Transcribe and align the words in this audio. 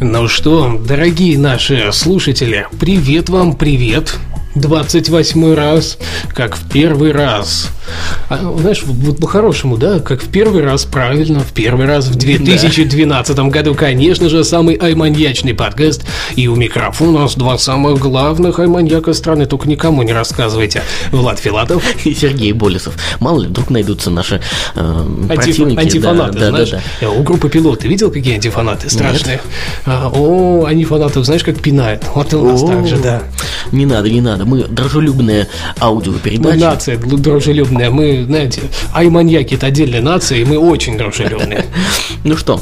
Ну 0.00 0.28
что, 0.28 0.80
дорогие 0.86 1.36
наши 1.36 1.90
слушатели, 1.90 2.68
привет 2.78 3.28
вам, 3.28 3.56
привет. 3.56 4.16
28 4.54 5.54
раз, 5.54 5.98
как 6.34 6.56
в 6.56 6.68
первый 6.68 7.12
раз. 7.12 7.68
А, 8.28 8.54
знаешь, 8.58 8.82
вот 8.84 9.18
по-хорошему, 9.18 9.76
да, 9.76 10.00
как 10.00 10.22
в 10.22 10.28
первый 10.28 10.62
раз, 10.62 10.84
правильно, 10.84 11.40
в 11.40 11.52
первый 11.52 11.86
раз 11.86 12.06
в 12.06 12.16
2012 12.16 13.36
да. 13.36 13.42
году, 13.44 13.74
конечно 13.74 14.28
же, 14.28 14.44
самый 14.44 14.74
айманьячный 14.74 15.54
подкаст. 15.54 16.04
И 16.36 16.48
у 16.48 16.56
микрофона 16.56 17.18
у 17.18 17.22
нас 17.22 17.34
два 17.36 17.58
самых 17.58 17.98
главных 17.98 18.58
айманьяка 18.58 19.12
страны, 19.12 19.46
только 19.46 19.68
никому 19.68 20.02
не 20.02 20.12
рассказывайте. 20.12 20.82
Влад 21.10 21.38
Филатов. 21.38 21.82
И 22.04 22.14
Сергей 22.14 22.52
Болесов. 22.52 22.94
Мало 23.20 23.42
ли, 23.42 23.48
вдруг 23.48 23.70
найдутся 23.70 24.10
наши 24.10 24.40
э, 24.74 24.80
Антиф, 24.80 25.28
противники. 25.28 25.80
Антифанаты, 25.80 26.38
да, 26.38 26.48
знаешь. 26.50 26.70
Да, 26.70 26.76
да, 26.76 26.82
да. 27.00 27.10
У 27.10 27.22
группы 27.22 27.48
пилоты 27.48 27.88
видел, 27.88 28.10
какие 28.10 28.34
антифанаты 28.34 28.90
страшные? 28.90 29.40
А, 29.86 30.10
о, 30.12 30.64
они 30.64 30.84
фанатов, 30.84 31.24
знаешь, 31.24 31.44
как 31.44 31.60
пинают. 31.60 32.04
Вот 32.14 32.32
и 32.32 32.36
у 32.36 32.44
нас 32.44 32.62
так 32.62 32.86
же, 32.86 32.96
да. 32.96 33.22
Не 33.72 33.86
надо, 33.86 34.10
не 34.10 34.20
надо 34.20 34.37
мы 34.44 34.64
дружелюбная 34.64 35.48
аудиопередача. 35.80 36.54
Мы 36.54 36.60
нация 36.60 36.98
дружелюбная, 36.98 37.90
мы, 37.90 38.24
знаете, 38.24 38.62
ай-маньяки– 38.94 39.54
это 39.56 39.66
отдельная 39.66 40.02
нация, 40.02 40.38
и 40.38 40.44
мы 40.44 40.58
очень 40.58 40.96
дружелюбные. 40.96 41.64
Ну 42.24 42.36
что, 42.36 42.60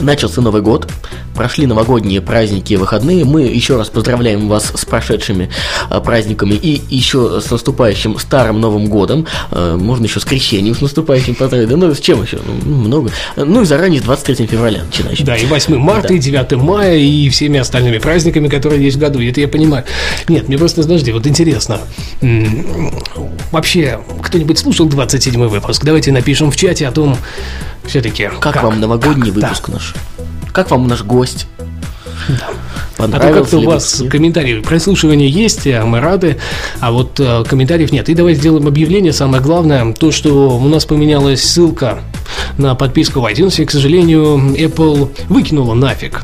Начался 0.00 0.42
Новый 0.42 0.62
год, 0.62 0.88
прошли 1.36 1.66
новогодние 1.66 2.20
праздники 2.20 2.72
и 2.72 2.76
выходные. 2.76 3.24
Мы 3.24 3.42
еще 3.42 3.76
раз 3.76 3.88
поздравляем 3.88 4.48
вас 4.48 4.72
с 4.74 4.84
прошедшими 4.84 5.50
а, 5.90 6.00
праздниками 6.00 6.54
и 6.54 6.82
еще 6.88 7.40
с 7.40 7.50
наступающим 7.50 8.18
Старым 8.18 8.60
Новым 8.60 8.86
Годом. 8.86 9.26
А, 9.50 9.76
можно 9.76 10.06
еще 10.06 10.18
с 10.18 10.24
крещением, 10.24 10.74
с 10.74 10.80
наступающим 10.80 11.34
поздравить. 11.34 11.68
Да 11.68 11.76
ну 11.76 11.94
с 11.94 12.00
чем 12.00 12.22
еще? 12.22 12.38
Ну, 12.44 12.74
много. 12.74 13.10
Ну 13.36 13.62
и 13.62 13.64
заранее 13.64 14.00
с 14.00 14.04
23 14.04 14.46
февраля 14.46 14.84
начинаем. 14.84 15.16
Да, 15.20 15.36
и 15.36 15.46
8 15.46 15.76
марта, 15.76 16.08
да. 16.08 16.14
и 16.14 16.18
9 16.18 16.52
мая, 16.52 16.96
и 16.96 17.28
всеми 17.28 17.60
остальными 17.60 17.98
праздниками, 17.98 18.48
которые 18.48 18.82
есть 18.82 18.96
в 18.96 19.00
году. 19.00 19.20
Это 19.20 19.40
я 19.40 19.48
понимаю. 19.48 19.84
Нет, 20.28 20.48
мне 20.48 20.58
просто, 20.58 20.82
подожди, 20.82 21.12
вот 21.12 21.26
интересно. 21.26 21.80
Вообще, 23.52 24.00
кто-нибудь 24.22 24.58
слушал 24.58 24.86
27 24.86 25.46
выпуск? 25.46 25.84
Давайте 25.84 26.12
напишем 26.12 26.50
в 26.50 26.56
чате 26.56 26.88
о 26.88 26.92
том, 26.92 27.16
все-таки. 27.86 28.24
Как, 28.24 28.54
как 28.54 28.62
вам 28.62 28.80
новогодний 28.80 29.32
как? 29.32 29.34
выпуск 29.34 29.68
да. 29.68 29.74
наш? 29.74 29.94
Как 30.56 30.70
вам 30.70 30.88
наш 30.88 31.04
гость? 31.04 31.48
А 32.96 33.08
то 33.08 33.18
как-то 33.18 33.58
у 33.58 33.64
вас 33.64 34.00
нет? 34.00 34.10
комментарии, 34.10 34.62
прослушивание 34.62 35.28
есть, 35.28 35.66
а 35.66 35.84
мы 35.84 36.00
рады, 36.00 36.38
а 36.80 36.92
вот 36.92 37.20
э, 37.20 37.44
комментариев 37.46 37.92
нет. 37.92 38.08
И 38.08 38.14
давай 38.14 38.32
сделаем 38.32 38.66
объявление, 38.66 39.12
самое 39.12 39.42
главное, 39.42 39.92
то, 39.92 40.10
что 40.10 40.56
у 40.56 40.66
нас 40.66 40.86
поменялась 40.86 41.44
ссылка 41.44 41.98
на 42.56 42.74
подписку 42.74 43.20
в 43.20 43.26
iTunes, 43.26 43.60
и, 43.60 43.66
к 43.66 43.70
сожалению, 43.70 44.54
Apple 44.56 45.10
выкинула 45.28 45.74
нафиг 45.74 46.22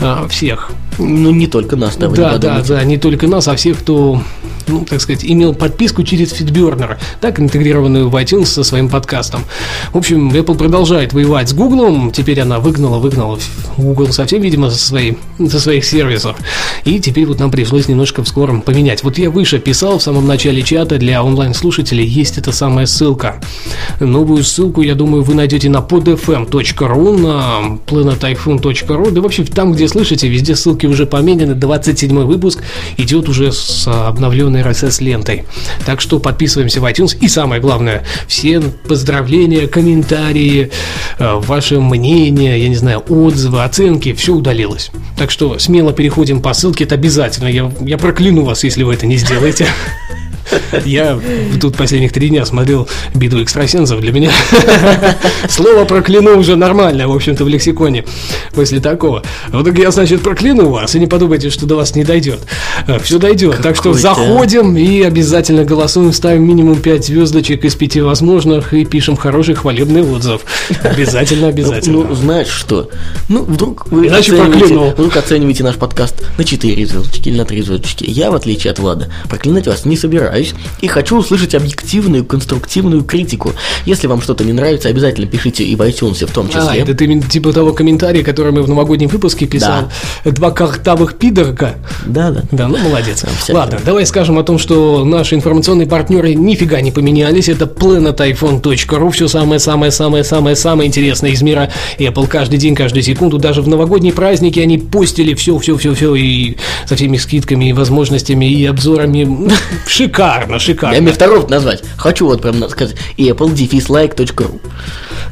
э, 0.00 0.26
всех. 0.28 0.70
Ну, 0.98 1.30
не 1.30 1.46
только 1.46 1.74
нас, 1.76 1.96
да, 1.96 2.08
Да, 2.08 2.36
да, 2.36 2.60
да, 2.60 2.84
не 2.84 2.98
только 2.98 3.26
нас, 3.26 3.48
а 3.48 3.56
всех, 3.56 3.78
кто 3.78 4.20
ну, 4.66 4.84
так 4.84 5.00
сказать, 5.00 5.24
имел 5.24 5.54
подписку 5.54 6.02
через 6.02 6.32
Фитбернер, 6.32 6.98
так, 7.20 7.40
интегрированную 7.40 8.08
в 8.08 8.16
iTunes 8.16 8.46
со 8.46 8.64
своим 8.64 8.88
подкастом. 8.88 9.44
В 9.92 9.98
общем, 9.98 10.30
Apple 10.30 10.56
продолжает 10.56 11.12
воевать 11.12 11.48
с 11.48 11.52
Google, 11.52 12.10
теперь 12.10 12.40
она 12.40 12.58
выгнала, 12.60 12.98
выгнала 12.98 13.38
Google 13.76 14.12
совсем, 14.12 14.42
видимо, 14.42 14.70
со, 14.70 14.78
своей, 14.78 15.18
со 15.48 15.60
своих 15.60 15.84
сервисов, 15.84 16.36
и 16.84 17.00
теперь 17.00 17.26
вот 17.26 17.38
нам 17.38 17.50
пришлось 17.50 17.88
немножко 17.88 18.22
в 18.22 18.28
скором 18.28 18.62
поменять. 18.62 19.02
Вот 19.02 19.18
я 19.18 19.30
выше 19.30 19.58
писал 19.58 19.98
в 19.98 20.02
самом 20.02 20.26
начале 20.26 20.62
чата 20.62 20.98
для 20.98 21.22
онлайн-слушателей, 21.22 22.06
есть 22.06 22.38
эта 22.38 22.52
самая 22.52 22.86
ссылка. 22.86 23.40
Новую 24.00 24.44
ссылку, 24.44 24.82
я 24.82 24.94
думаю, 24.94 25.22
вы 25.22 25.34
найдете 25.34 25.68
на 25.68 25.78
podfm.ru, 25.78 27.18
на 27.18 27.78
planetiphone.ru, 27.86 29.10
да 29.10 29.20
вообще 29.20 29.44
там, 29.44 29.72
где 29.72 29.88
слышите, 29.88 30.28
везде 30.28 30.54
ссылки 30.56 30.86
уже 30.86 31.06
поменены, 31.06 31.54
27 31.54 32.22
выпуск 32.24 32.62
идет 32.96 33.28
уже 33.28 33.52
с 33.52 33.86
обновленной 33.88 34.51
обновленной 34.52 34.62
RSS-лентой. 34.62 35.44
Так 35.86 36.00
что 36.00 36.18
подписываемся 36.18 36.80
в 36.80 36.84
iTunes. 36.84 37.16
И 37.20 37.28
самое 37.28 37.60
главное, 37.60 38.04
все 38.26 38.60
поздравления, 38.60 39.66
комментарии, 39.66 40.70
э, 41.18 41.34
ваше 41.36 41.80
мнение, 41.80 42.62
я 42.62 42.68
не 42.68 42.76
знаю, 42.76 43.02
отзывы, 43.08 43.64
оценки, 43.64 44.12
все 44.12 44.34
удалилось. 44.34 44.90
Так 45.16 45.30
что 45.30 45.58
смело 45.58 45.92
переходим 45.92 46.40
по 46.40 46.52
ссылке, 46.52 46.84
это 46.84 46.94
обязательно. 46.94 47.48
Я, 47.48 47.72
я 47.80 47.98
прокляну 47.98 48.44
вас, 48.44 48.64
если 48.64 48.82
вы 48.82 48.94
это 48.94 49.06
не 49.06 49.16
сделаете. 49.16 49.66
Я 50.84 51.18
тут 51.60 51.76
последних 51.76 52.12
три 52.12 52.28
дня 52.28 52.44
смотрел 52.44 52.88
«Битву 53.14 53.42
экстрасенсов». 53.42 54.00
Для 54.00 54.12
меня 54.12 54.30
слово 55.48 55.84
«прокляну» 55.84 56.38
уже 56.38 56.56
нормально, 56.56 57.08
в 57.08 57.12
общем-то, 57.14 57.44
в 57.44 57.48
лексиконе 57.48 58.04
после 58.54 58.80
такого. 58.80 59.22
Вот 59.48 59.64
так 59.64 59.78
я, 59.78 59.90
значит, 59.90 60.22
прокляну 60.22 60.68
вас, 60.70 60.94
и 60.94 60.98
не 60.98 61.06
подумайте, 61.06 61.50
что 61.50 61.66
до 61.66 61.76
вас 61.76 61.94
не 61.94 62.04
дойдет. 62.04 62.40
Э, 62.86 62.98
Все 62.98 63.18
дойдет. 63.18 63.60
Так 63.62 63.76
что 63.76 63.92
заходим 63.92 64.76
и 64.76 65.02
обязательно 65.02 65.64
голосуем, 65.64 66.12
ставим 66.12 66.46
минимум 66.46 66.80
5 66.80 67.04
звездочек 67.04 67.64
из 67.64 67.74
5 67.74 67.98
возможных 68.02 68.74
и 68.74 68.84
пишем 68.84 69.16
хороший 69.16 69.54
хвалебный 69.54 70.02
отзыв. 70.02 70.42
Обязательно, 70.82 71.48
обязательно. 71.48 71.98
Ну, 71.98 72.06
ну 72.08 72.14
знаешь 72.14 72.48
что? 72.48 72.90
Ну, 73.28 73.42
вдруг 73.42 73.86
вы 73.90 74.08
Иначе 74.08 74.32
оцениваете, 74.32 74.94
вдруг 74.94 75.16
оцениваете 75.16 75.64
наш 75.64 75.76
подкаст 75.76 76.24
на 76.36 76.44
4 76.44 76.86
звездочки 76.86 77.28
или 77.28 77.38
на 77.38 77.44
3 77.44 77.62
звездочки. 77.62 78.04
Я, 78.08 78.30
в 78.30 78.34
отличие 78.34 78.70
от 78.72 78.78
Влада, 78.78 79.08
проклинать 79.28 79.66
вас 79.66 79.84
не 79.84 79.96
собираюсь 79.96 80.31
собираюсь 80.32 80.54
и 80.80 80.86
хочу 80.86 81.18
услышать 81.18 81.54
объективную, 81.54 82.24
конструктивную 82.24 83.04
критику. 83.04 83.52
Если 83.84 84.06
вам 84.06 84.22
что-то 84.22 84.44
не 84.44 84.52
нравится, 84.52 84.88
обязательно 84.88 85.26
пишите 85.26 85.64
и 85.64 85.76
в 85.76 85.80
iTunes 85.82 86.24
в 86.26 86.32
том 86.32 86.48
числе. 86.48 86.62
А, 86.62 86.76
это 86.76 86.94
ты 86.94 87.20
типа 87.20 87.52
того 87.52 87.72
комментария, 87.72 88.24
который 88.24 88.52
мы 88.52 88.62
в 88.62 88.68
новогоднем 88.68 89.08
выпуске 89.08 89.46
писал. 89.46 89.88
Да. 90.24 90.30
Два 90.30 90.50
картавых 90.50 91.14
пидорка. 91.14 91.74
Да, 92.06 92.30
да. 92.30 92.42
Да, 92.50 92.68
ну 92.68 92.78
молодец. 92.78 93.24
Да, 93.48 93.54
Ладно, 93.54 93.80
давай 93.84 94.06
скажем 94.06 94.38
о 94.38 94.42
том, 94.42 94.58
что 94.58 95.04
наши 95.04 95.34
информационные 95.34 95.86
партнеры 95.86 96.34
нифига 96.34 96.80
не 96.80 96.90
поменялись. 96.90 97.48
Это 97.48 97.66
planetiphone.ru, 97.66 99.10
все 99.10 99.28
самое-самое-самое-самое-самое 99.28 100.88
интересное 100.88 101.30
из 101.30 101.42
мира 101.42 101.70
Apple 101.98 102.26
каждый 102.26 102.58
день, 102.58 102.74
каждую 102.74 103.02
секунду. 103.02 103.38
Даже 103.38 103.62
в 103.62 103.68
новогодние 103.68 104.12
праздники 104.12 104.60
они 104.60 104.78
постили 104.78 105.34
все-все-все-все 105.34 106.14
и 106.14 106.56
со 106.86 106.96
всеми 106.96 107.16
скидками 107.16 107.66
и 107.66 107.72
возможностями 107.72 108.46
и 108.46 108.64
обзорами. 108.64 109.50
Шикарно 109.86 110.21
Шикарно, 110.22 110.58
шикарно. 110.60 110.94
Я 110.94 111.02
мне 111.02 111.12
второго 111.12 111.48
назвать. 111.48 111.82
Хочу 111.96 112.26
вот 112.26 112.42
прям 112.42 112.68
сказать 112.68 112.96
apple-like.ru. 113.18 114.60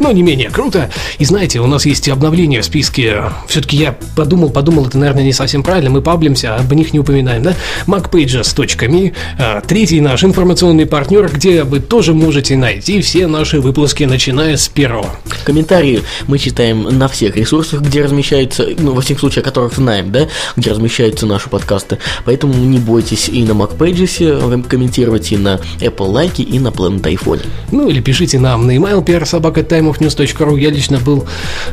Но 0.00 0.10
не 0.12 0.22
менее 0.22 0.50
круто. 0.50 0.90
И 1.18 1.24
знаете, 1.24 1.60
у 1.60 1.66
нас 1.66 1.86
есть 1.86 2.08
обновление 2.08 2.62
в 2.62 2.64
списке. 2.64 3.24
Все-таки 3.46 3.76
я 3.76 3.96
подумал, 4.16 4.50
подумал, 4.50 4.86
это, 4.86 4.98
наверное, 4.98 5.22
не 5.22 5.32
совсем 5.32 5.62
правильно. 5.62 5.90
Мы 5.90 6.00
паблимся, 6.00 6.56
об 6.56 6.72
них 6.72 6.92
не 6.92 6.98
упоминаем, 6.98 7.42
да? 7.42 7.54
macpages.me, 7.86 9.14
а, 9.38 9.60
третий 9.60 10.00
наш 10.00 10.24
информационный 10.24 10.86
партнер, 10.86 11.30
где 11.30 11.64
вы 11.64 11.80
тоже 11.80 12.14
можете 12.14 12.56
найти 12.56 13.00
все 13.02 13.26
наши 13.26 13.60
выпуски, 13.60 14.04
начиная 14.04 14.56
с 14.56 14.68
первого. 14.68 15.10
Комментарии 15.44 16.02
мы 16.26 16.38
читаем 16.38 16.82
на 16.82 17.06
всех 17.08 17.36
ресурсах, 17.36 17.82
где 17.82 18.02
размещаются, 18.02 18.66
ну, 18.78 18.94
во 18.94 19.02
всех 19.02 19.20
случаях, 19.20 19.44
которых 19.44 19.74
знаем, 19.74 20.10
да, 20.10 20.28
где 20.56 20.70
размещаются 20.70 21.26
наши 21.26 21.50
подкасты. 21.50 21.98
Поэтому 22.24 22.54
не 22.54 22.78
бойтесь 22.78 23.28
и 23.28 23.44
на 23.44 23.53
MacPages 23.53 24.59
комментировать, 24.80 25.30
и 25.30 25.36
на 25.36 25.60
Apple 25.80 26.10
Like, 26.10 26.42
и 26.42 26.59
на 26.59 26.68
Planet 26.68 27.03
iPhone. 27.03 27.44
Ну, 27.71 27.91
или 27.91 28.00
пишите 28.00 28.38
нам 28.38 28.66
на 28.66 28.74
email 28.74 29.04
prsobaka.timeofnews.ru. 29.04 30.59
Я 30.59 30.71
лично 30.71 30.98
был 30.98 31.27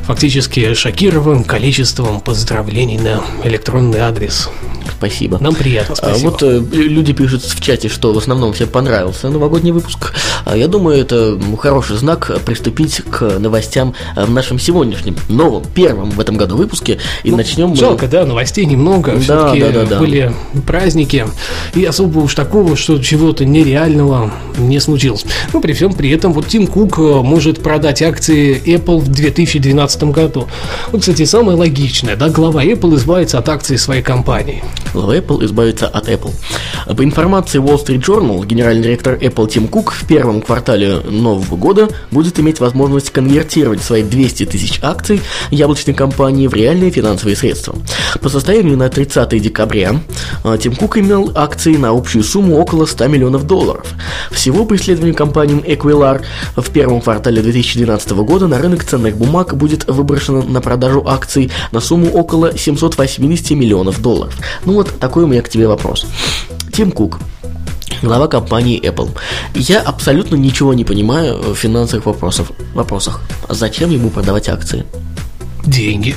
фактически 0.04 0.74
шокирован 0.74 1.46
количеством 1.46 2.20
поздравлений 2.20 2.98
на 2.98 3.22
электронный 3.46 4.00
адрес. 4.00 4.50
Спасибо. 4.98 5.38
Нам 5.40 5.54
приятно, 5.54 5.94
А, 5.94 5.96
спасибо. 5.96 6.30
Вот 6.30 6.44
э, 6.44 6.60
люди 6.72 7.14
пишут 7.14 7.44
в 7.44 7.62
чате, 7.62 7.90
что 7.90 8.14
в 8.14 8.18
основном 8.18 8.54
всем 8.54 8.68
понравился 8.70 9.30
новогодний 9.30 9.72
выпуск. 9.72 10.14
А 10.46 10.56
Я 10.56 10.68
думаю, 10.68 11.00
это 11.00 11.40
хороший 11.60 11.98
знак 11.98 12.32
приступить 12.46 13.02
к 13.10 13.38
новостям 13.40 13.94
э, 14.16 14.26
в 14.26 14.32
нашем 14.32 14.60
сегодняшнем, 14.60 15.16
новом, 15.30 15.64
первом 15.66 16.10
в 16.12 16.20
этом 16.20 16.38
году 16.38 16.58
выпуске. 16.58 17.00
И 17.24 17.32
начнем 17.32 17.70
мы... 17.70 17.76
Ну, 17.76 17.80
Жалко, 17.80 18.08
да, 18.08 18.26
новостей 18.26 18.66
немного. 18.66 19.14
Да, 19.14 19.20
Все-таки 19.20 19.60
да, 19.60 19.72
да, 19.72 19.86
да. 19.86 20.00
были 20.00 20.34
праздники, 20.66 21.28
и 21.76 21.86
особо 21.86 22.20
уж 22.20 22.34
такого, 22.34 22.76
что 22.76 22.97
чего-то 23.00 23.46
нереального 23.46 24.32
не 24.58 24.80
случилось. 24.80 25.26
Но 25.54 25.62
при 25.62 25.74
всем 25.74 25.94
при 25.94 26.10
этом 26.10 26.34
вот 26.34 26.48
Тим 26.48 26.68
Кук 26.68 27.00
э, 27.00 27.02
может 27.02 27.62
продать 27.62 28.02
акции 28.02 28.62
Apple 28.66 29.00
в 29.00 29.08
2012 29.10 30.04
году. 30.06 30.48
Вот, 30.92 31.02
кстати, 31.02 31.26
самое 31.26 31.58
логичное, 31.58 32.16
да, 32.16 32.30
глава 32.30 32.64
Apple 32.64 32.96
избавится 32.96 33.38
от 33.40 33.50
акций 33.50 33.78
своей 33.78 34.02
компании. 34.02 34.64
Глава 34.94 35.16
Apple 35.16 35.46
избавится 35.46 35.88
от 35.88 36.08
Apple. 36.10 36.32
По 36.96 37.04
информации 37.04 37.62
Wall 37.62 37.84
Street 37.84 38.02
Journal, 38.02 38.46
генеральный 38.46 38.84
директор 38.84 39.16
Apple 39.16 39.48
Тим 39.50 39.68
Кук 39.68 39.92
в 39.92 40.08
первом 40.08 40.42
квартале 40.42 41.02
нового 41.10 41.56
года 41.56 41.90
будет 42.12 42.40
иметь 42.40 42.60
возможность 42.60 43.12
конвертировать 43.12 43.84
свои 43.84 44.04
200 44.04 44.46
тысяч 44.48 44.80
акций 44.82 45.22
яблочной 45.52 45.94
компании 45.94 46.48
в 46.48 46.54
реальные 46.54 46.92
финансовые 46.92 47.36
средства. 47.36 47.76
По 48.22 48.30
состоянию 48.30 48.78
на 48.78 48.90
30 48.90 49.42
декабря 49.42 50.00
э, 50.44 50.58
Тим 50.60 50.76
Кук 50.76 50.98
имел 50.98 51.32
акции 51.36 51.76
на 51.76 51.90
общую 51.90 52.24
сумму 52.24 52.58
около 52.58 52.86
100 52.90 53.08
миллионов 53.08 53.46
долларов. 53.46 53.88
Всего 54.32 54.66
по 54.66 54.76
исследованию 54.76 55.16
компании 55.16 55.62
Equilar 55.64 56.24
в 56.56 56.70
первом 56.72 57.02
квартале 57.02 57.42
2012 57.42 58.12
года 58.12 58.48
на 58.48 58.58
рынок 58.58 58.84
ценных 58.84 59.18
бумаг 59.18 59.56
будет 59.56 59.88
выброшено 59.88 60.42
на 60.42 60.62
продажу 60.62 61.04
акций 61.08 61.52
на 61.72 61.80
сумму 61.80 62.10
около 62.12 62.58
780 62.58 63.52
миллионов 63.52 64.02
долларов. 64.02 64.36
Ну 64.66 64.74
вот 64.74 65.00
такой 65.00 65.24
у 65.24 65.28
меня 65.28 65.42
к 65.42 65.50
тебе 65.50 65.68
вопрос. 65.68 66.06
Тим 66.74 66.92
Кук, 66.92 67.20
глава 68.02 68.28
компании 68.28 68.82
Apple. 68.82 69.10
Я 69.56 69.82
абсолютно 69.82 70.36
ничего 70.36 70.74
не 70.74 70.84
понимаю 70.84 71.54
в 71.54 71.56
финансовых 71.56 72.06
вопросах. 72.06 72.48
вопросах. 72.74 73.22
Зачем 73.50 73.90
ему 73.90 74.10
продавать 74.10 74.50
акции? 74.50 74.86
Деньги. 75.68 76.16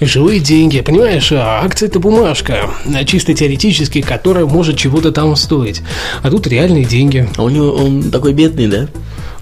Живые 0.00 0.40
деньги. 0.40 0.80
Понимаешь, 0.80 1.30
а 1.30 1.62
акция 1.64 1.88
это 1.88 2.00
бумажка, 2.00 2.70
чисто 3.06 3.34
теоретически, 3.34 4.00
которая 4.00 4.46
может 4.46 4.76
чего-то 4.76 5.12
там 5.12 5.36
стоить. 5.36 5.80
А 6.22 6.30
тут 6.30 6.48
реальные 6.48 6.84
деньги. 6.84 7.28
А 7.36 7.44
у 7.44 7.48
него 7.48 7.70
он 7.70 8.10
такой 8.10 8.32
бедный, 8.32 8.66
да? 8.66 8.88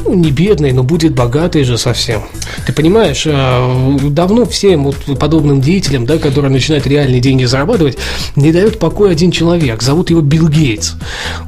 Ну, 0.05 0.15
не 0.15 0.31
бедный, 0.31 0.73
но 0.73 0.83
будет 0.83 1.15
богатый 1.15 1.65
же 1.65 1.77
совсем. 1.77 2.23
Ты 2.67 2.73
понимаешь, 2.73 3.25
а, 3.27 3.97
давно 4.11 4.47
всем 4.47 4.85
вот 4.85 5.19
подобным 5.19 5.61
деятелям, 5.61 6.06
да, 6.06 6.19
которые 6.19 6.50
начинают 6.50 6.87
реальные 6.87 7.21
деньги 7.21 7.45
зарабатывать, 7.45 7.99
не 8.37 8.53
дает 8.53 8.79
покоя 8.79 9.12
один 9.12 9.31
человек. 9.31 9.83
Зовут 9.83 10.11
его 10.11 10.21
Билл 10.21 10.49
Гейтс. 10.49 10.93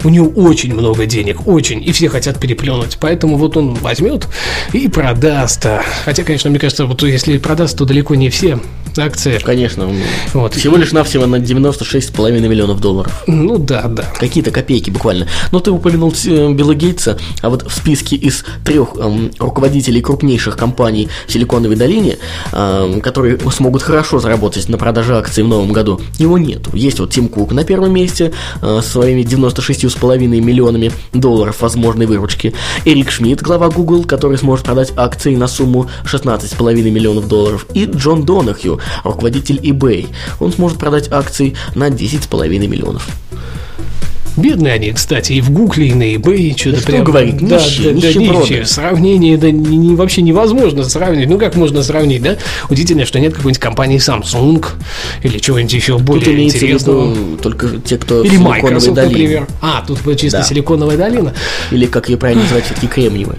У 0.05 0.09
него 0.09 0.29
очень 0.29 0.75
много 0.75 1.07
денег, 1.07 1.47
очень, 1.47 1.83
и 1.83 1.93
все 1.93 2.09
хотят 2.09 2.39
переплюнуть. 2.41 2.99
Поэтому 3.01 3.37
вот 3.37 3.57
он 3.57 3.75
возьмет 3.75 4.27
и 4.73 4.89
продаст. 4.89 5.67
Хотя, 6.05 6.25
конечно, 6.25 6.51
мне 6.51 6.59
кажется, 6.59 6.87
вот 6.87 7.03
если 7.03 7.39
продаст, 7.39 7.79
то 7.79 7.85
далеко 7.85 8.15
не 8.15 8.31
все 8.31 8.59
акции. 8.99 9.39
Конечно. 9.43 9.87
он 9.89 9.97
Вот. 10.33 10.55
Всего 10.55 10.77
лишь 10.77 10.93
навсего 10.93 11.27
на 11.27 11.37
96,5 11.37 12.41
миллионов 12.41 12.81
долларов. 12.81 13.23
Ну 13.27 13.59
да, 13.59 13.83
да. 13.89 14.05
Какие-то 14.19 14.51
копейки 14.51 14.91
буквально. 14.91 15.27
Но 15.53 15.61
ты 15.61 15.71
упомянул 15.71 16.13
э, 16.27 16.53
Билла 16.53 16.75
Гейтса, 16.75 17.19
а 17.43 17.51
вот 17.51 17.71
в 17.71 17.75
списке 17.75 18.17
из 18.17 18.45
трех 18.65 18.97
эм, 18.97 19.31
руководителей 19.39 20.01
крупнейших 20.01 20.57
компаний 20.57 21.09
Силиконовой 21.27 21.77
долине, 21.77 22.19
эм, 22.53 23.01
которые 23.01 23.39
смогут 23.51 23.83
хорошо 23.83 24.19
заработать 24.19 24.69
на 24.69 24.79
продаже 24.79 25.17
акций 25.17 25.45
в 25.45 25.49
новом 25.49 25.73
году, 25.73 26.01
его 26.19 26.39
нету. 26.39 26.71
Есть 26.75 27.01
вот 27.01 27.13
Тим 27.13 27.29
Кук 27.29 27.53
на 27.53 27.65
первом 27.65 27.93
месте 27.93 28.33
э, 28.63 28.81
со 28.83 28.91
своими 28.91 29.23
96,5 29.23 30.27
миллионами 30.27 30.93
долларов 31.13 31.61
возможной 31.61 32.07
выручки. 32.07 32.55
Эрик 32.85 33.11
Шмидт, 33.11 33.43
глава 33.43 33.69
Google, 33.69 34.05
который 34.05 34.39
сможет 34.39 34.65
продать 34.65 34.93
акции 34.97 35.37
на 35.37 35.49
сумму 35.49 35.89
16,5 36.05 36.91
миллионов 36.91 37.29
долларов. 37.29 37.67
И 37.75 37.85
Джон 37.85 38.25
Донахью, 38.25 38.80
руководитель 39.05 39.57
eBay. 39.63 40.09
Он 40.41 40.53
сможет 40.53 40.79
продать 40.79 41.11
акции 41.11 41.55
на 41.75 41.89
10,5 41.89 42.49
миллионов. 42.67 43.09
Бедные 44.37 44.75
они, 44.75 44.93
кстати, 44.93 45.33
и 45.33 45.41
в 45.41 45.51
Гугле, 45.51 45.89
и 45.89 45.93
на 45.93 46.15
eBay, 46.15 46.57
что-то 46.57 46.77
Да 46.77 46.83
что 46.83 46.93
прям... 46.93 47.05
говорить, 47.05 47.37
да, 47.49 47.57
нищие, 47.57 47.93
да, 47.95 48.01
да, 48.01 48.09
нищие. 48.41 48.65
Сравнение, 48.65 49.37
да, 49.37 49.51
не- 49.51 49.77
не- 49.77 49.95
вообще 49.97 50.23
невозможно 50.23 50.85
сравнить. 50.85 51.29
Ну, 51.29 51.37
как 51.37 51.57
можно 51.57 51.83
сравнить, 51.83 52.23
да? 52.23 52.37
Удивительно, 52.71 53.05
что 53.05 53.19
нет 53.19 53.35
какой-нибудь 53.35 53.59
компании 53.61 53.99
Samsung 53.99 54.65
или 55.25 55.39
чего-нибудь 55.39 55.73
еще 55.75 55.95
Тут 55.95 56.03
более 56.03 56.37
в 56.37 56.41
интересного. 56.41 57.11
виду 57.13 57.37
только 57.43 57.69
те, 57.85 57.99
кто 57.99 58.23
Или 58.23 58.37
Microsoft, 58.37 58.95
долине. 58.95 59.11
например. 59.11 59.47
А, 59.61 59.85
тут 59.87 59.99
чисто 60.19 60.39
Да. 60.39 60.45
силиконовая 60.45 60.97
долина. 60.97 61.35
Или, 61.73 61.87
как 61.87 62.09
ее 62.09 62.17
правильно 62.17 62.45
называть, 62.45 62.65
все-таки 62.67 62.87
кремниевая. 62.87 63.39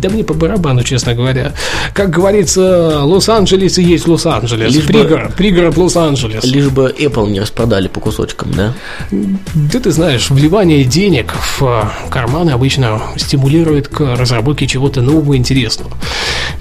Да 0.00 0.08
мне 0.08 0.24
по 0.24 0.34
барабану, 0.34 0.82
честно 0.82 1.14
говоря. 1.14 1.52
Как 1.92 2.10
говорится, 2.10 3.00
Лос-Анджелес 3.04 3.78
и 3.78 3.82
есть 3.82 4.06
Лос-Анджелес. 4.08 4.72
Лишь 4.74 4.84
бы- 4.86 4.92
пригород, 4.92 5.34
пригород 5.34 5.76
Лос-Анджелес. 5.76 6.44
Лишь 6.44 6.68
бы 6.68 6.94
Apple 6.98 7.30
не 7.30 7.40
распродали 7.40 7.88
по 7.88 8.00
кусочкам, 8.00 8.52
да? 8.52 8.74
Да 9.10 9.80
ты 9.80 9.90
знаешь, 9.90 10.30
вливание 10.30 10.84
денег 10.84 11.32
в 11.32 11.62
э, 11.62 12.10
карманы 12.10 12.50
обычно 12.50 13.00
стимулирует 13.16 13.88
к 13.88 14.00
разработке 14.16 14.66
чего-то 14.66 15.00
нового 15.00 15.34
и 15.34 15.36
интересного. 15.36 15.92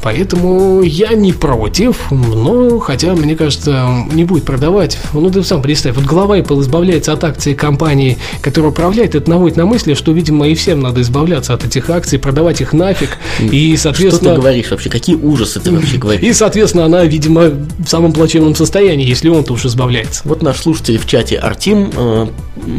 Поэтому 0.01 0.81
я 0.81 1.13
не 1.13 1.31
против, 1.33 2.11
но 2.11 2.79
хотя, 2.79 3.13
мне 3.13 3.35
кажется, 3.35 3.87
не 4.11 4.25
будет 4.25 4.43
продавать. 4.43 4.97
Ну, 5.13 5.29
ты 5.31 5.43
сам 5.43 5.61
представь, 5.61 5.95
вот 5.95 6.05
глава 6.05 6.37
Apple 6.37 6.61
избавляется 6.61 7.13
от 7.13 7.23
акций 7.23 7.55
компании, 7.55 8.17
которая 8.41 8.71
управляет, 8.71 9.15
это 9.15 9.29
наводит 9.29 9.57
на 9.57 9.65
мысли, 9.65 9.93
что, 9.93 10.11
видимо, 10.11 10.47
и 10.47 10.55
всем 10.55 10.81
надо 10.81 11.01
избавляться 11.01 11.53
от 11.53 11.65
этих 11.65 11.89
акций, 11.89 12.19
продавать 12.19 12.61
их 12.61 12.73
нафиг. 12.73 13.17
И, 13.39 13.75
Что 13.77 13.89
ты 13.91 13.95
соответственно... 13.97 14.35
говоришь 14.35 14.71
вообще? 14.71 14.89
Какие 14.89 15.15
ужасы 15.15 15.59
ты 15.59 15.71
вообще 15.71 15.97
говоришь? 15.99 16.23
И, 16.23 16.33
соответственно, 16.33 16.85
она, 16.85 17.03
видимо, 17.05 17.49
в 17.49 17.87
самом 17.87 18.13
плачевном 18.13 18.55
состоянии, 18.55 19.07
если 19.07 19.29
он-то 19.29 19.53
уж 19.53 19.65
избавляется. 19.65 20.21
Вот 20.25 20.41
наш 20.41 20.57
слушатель 20.57 20.97
в 20.97 21.05
чате 21.07 21.37
Артим 21.37 21.91
э, 21.95 22.27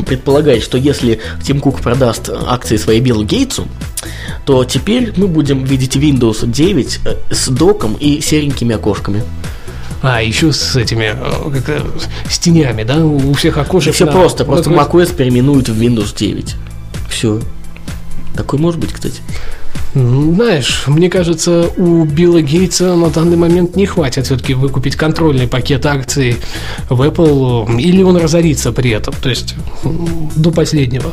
предполагает, 0.06 0.62
что 0.62 0.78
если 0.78 1.20
Тим 1.42 1.60
Кук 1.60 1.80
продаст 1.80 2.30
акции 2.46 2.76
своей 2.76 3.00
Биллу 3.00 3.24
Гейтсу, 3.24 3.66
то 4.44 4.64
теперь 4.64 5.12
мы 5.16 5.26
будем 5.28 5.64
видеть 5.64 5.96
Windows 5.96 6.46
9 6.46 7.00
э, 7.04 7.16
с 7.30 7.48
доком 7.48 7.94
и 7.94 8.20
серенькими 8.20 8.74
окошками. 8.74 9.22
А, 10.02 10.22
еще 10.22 10.52
с 10.52 10.76
этими, 10.76 11.14
э, 11.16 11.60
как 11.62 11.82
с 12.30 12.38
тенями, 12.38 12.82
да, 12.82 13.04
у 13.04 13.32
всех 13.32 13.56
окошек. 13.56 13.94
Все 13.94 14.04
на- 14.04 14.12
просто, 14.12 14.44
просто 14.44 14.70
на- 14.70 14.76
macOS 14.82 15.14
переименуют 15.14 15.68
в 15.70 15.80
Windows 15.80 16.14
9. 16.14 16.56
Все. 17.08 17.40
Такой 18.36 18.58
может 18.58 18.78
быть, 18.80 18.92
кстати. 18.92 19.20
Знаешь, 19.94 20.84
мне 20.88 21.08
кажется, 21.08 21.68
у 21.76 22.04
Билла 22.04 22.40
Гейтса 22.42 22.96
на 22.96 23.10
данный 23.10 23.36
момент 23.36 23.76
не 23.76 23.86
хватит 23.86 24.26
все-таки 24.26 24.52
выкупить 24.54 24.96
контрольный 24.96 25.46
пакет 25.46 25.86
акций 25.86 26.36
в 26.90 27.00
Apple, 27.00 27.80
или 27.80 28.02
он 28.02 28.16
разорится 28.16 28.72
при 28.72 28.90
этом, 28.90 29.14
то 29.22 29.28
есть 29.28 29.54
до 30.34 30.50
последнего. 30.50 31.12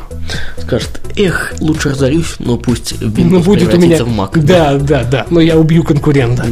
Скажет, 0.58 1.00
эх, 1.16 1.54
лучше 1.60 1.90
разорюсь, 1.90 2.36
но 2.40 2.58
пусть 2.58 2.94
Windows 2.94 3.24
Ну, 3.30 3.40
будет 3.42 3.74
у 3.74 3.78
меня... 3.78 4.04
в 4.04 4.08
Mac. 4.08 4.40
Да, 4.42 4.74
да, 4.80 5.04
да, 5.04 5.28
но 5.30 5.42
я 5.42 5.58
убью 5.60 5.84
конкурента. 5.84 6.48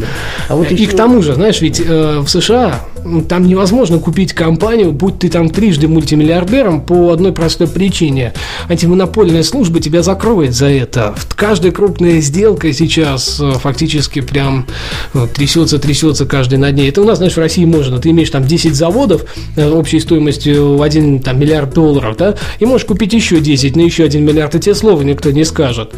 А 0.50 0.56
вот 0.56 0.72
и 0.72 0.76
еще- 0.76 0.92
к 0.92 0.96
тому 0.96 1.24
же, 1.24 1.34
знаешь, 1.34 1.62
ведь 1.62 1.82
э, 1.84 2.20
в 2.20 2.28
США 2.28 2.82
там 3.28 3.48
невозможно 3.48 4.00
купить 4.00 4.34
компанию, 4.34 4.92
будь 4.92 5.20
ты 5.20 5.30
там 5.30 5.50
трижды 5.50 5.88
мультимиллиардером, 5.88 6.82
по 6.82 7.12
одной 7.12 7.32
простой 7.32 7.68
причине. 7.68 8.34
Антимонопольная 8.68 9.44
служба 9.44 9.80
тебя 9.80 10.04
закроет 10.04 10.54
за 10.54 10.68
это. 10.68 11.16
Каждая 11.36 11.72
крупная 11.72 12.22
сделка 12.22 12.72
сейчас 12.74 13.40
э, 13.40 13.54
фактически 13.54 14.22
прям 14.22 14.66
э, 15.14 15.28
трясется, 15.34 15.80
трясется 15.80 16.26
каждый 16.26 16.58
на 16.58 16.72
дне. 16.72 16.88
Это 16.88 17.02
у 17.02 17.06
нас, 17.06 17.18
знаешь, 17.18 17.34
в 17.34 17.40
России 17.40 17.66
можно. 17.66 18.00
Ты 18.00 18.10
имеешь 18.10 18.30
там 18.30 18.46
10 18.46 18.76
заводов 18.76 19.26
э, 19.56 19.70
общей 19.70 20.00
стоимостью 20.00 20.78
в 20.78 20.82
1 20.82 21.22
там, 21.22 21.40
миллиард 21.40 21.74
долларов, 21.74 22.18
да, 22.18 22.36
и 22.60 22.66
можешь 22.66 22.86
купить 22.86 23.14
еще 23.14 23.40
10 23.40 23.76
на 23.76 23.82
еще 23.82 24.04
1 24.04 24.24
миллиард, 24.24 24.56
и 24.56 24.60
тебе 24.60 24.76
слова 24.76 25.02
никто 25.02 25.32
не 25.32 25.44
скажет. 25.44 25.94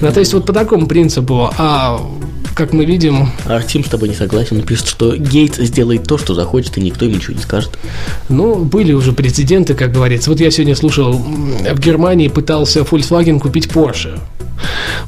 Ну, 0.00 0.12
то 0.12 0.20
есть 0.20 0.34
вот 0.34 0.46
по 0.46 0.52
такому 0.52 0.86
принципу. 0.86 1.50
А 1.56 2.00
как 2.56 2.72
мы 2.72 2.86
видим, 2.86 3.28
Артем 3.44 3.84
с 3.84 3.88
тобой 3.88 4.08
не 4.08 4.14
согласен. 4.14 4.56
Он 4.56 4.62
пишет, 4.62 4.88
что 4.88 5.14
Гейтс 5.14 5.58
сделает 5.58 6.04
то, 6.04 6.16
что 6.16 6.34
захочет, 6.34 6.78
и 6.78 6.80
никто 6.80 7.04
ему 7.04 7.16
ничего 7.16 7.34
не 7.34 7.42
скажет. 7.42 7.78
Ну, 8.30 8.64
были 8.64 8.94
уже 8.94 9.12
прецеденты, 9.12 9.74
как 9.74 9.92
говорится. 9.92 10.30
Вот 10.30 10.40
я 10.40 10.50
сегодня 10.50 10.74
слушал, 10.74 11.12
в 11.12 11.78
Германии 11.78 12.28
пытался 12.28 12.80
Volkswagen 12.80 13.40
купить 13.40 13.66
Porsche. 13.66 14.18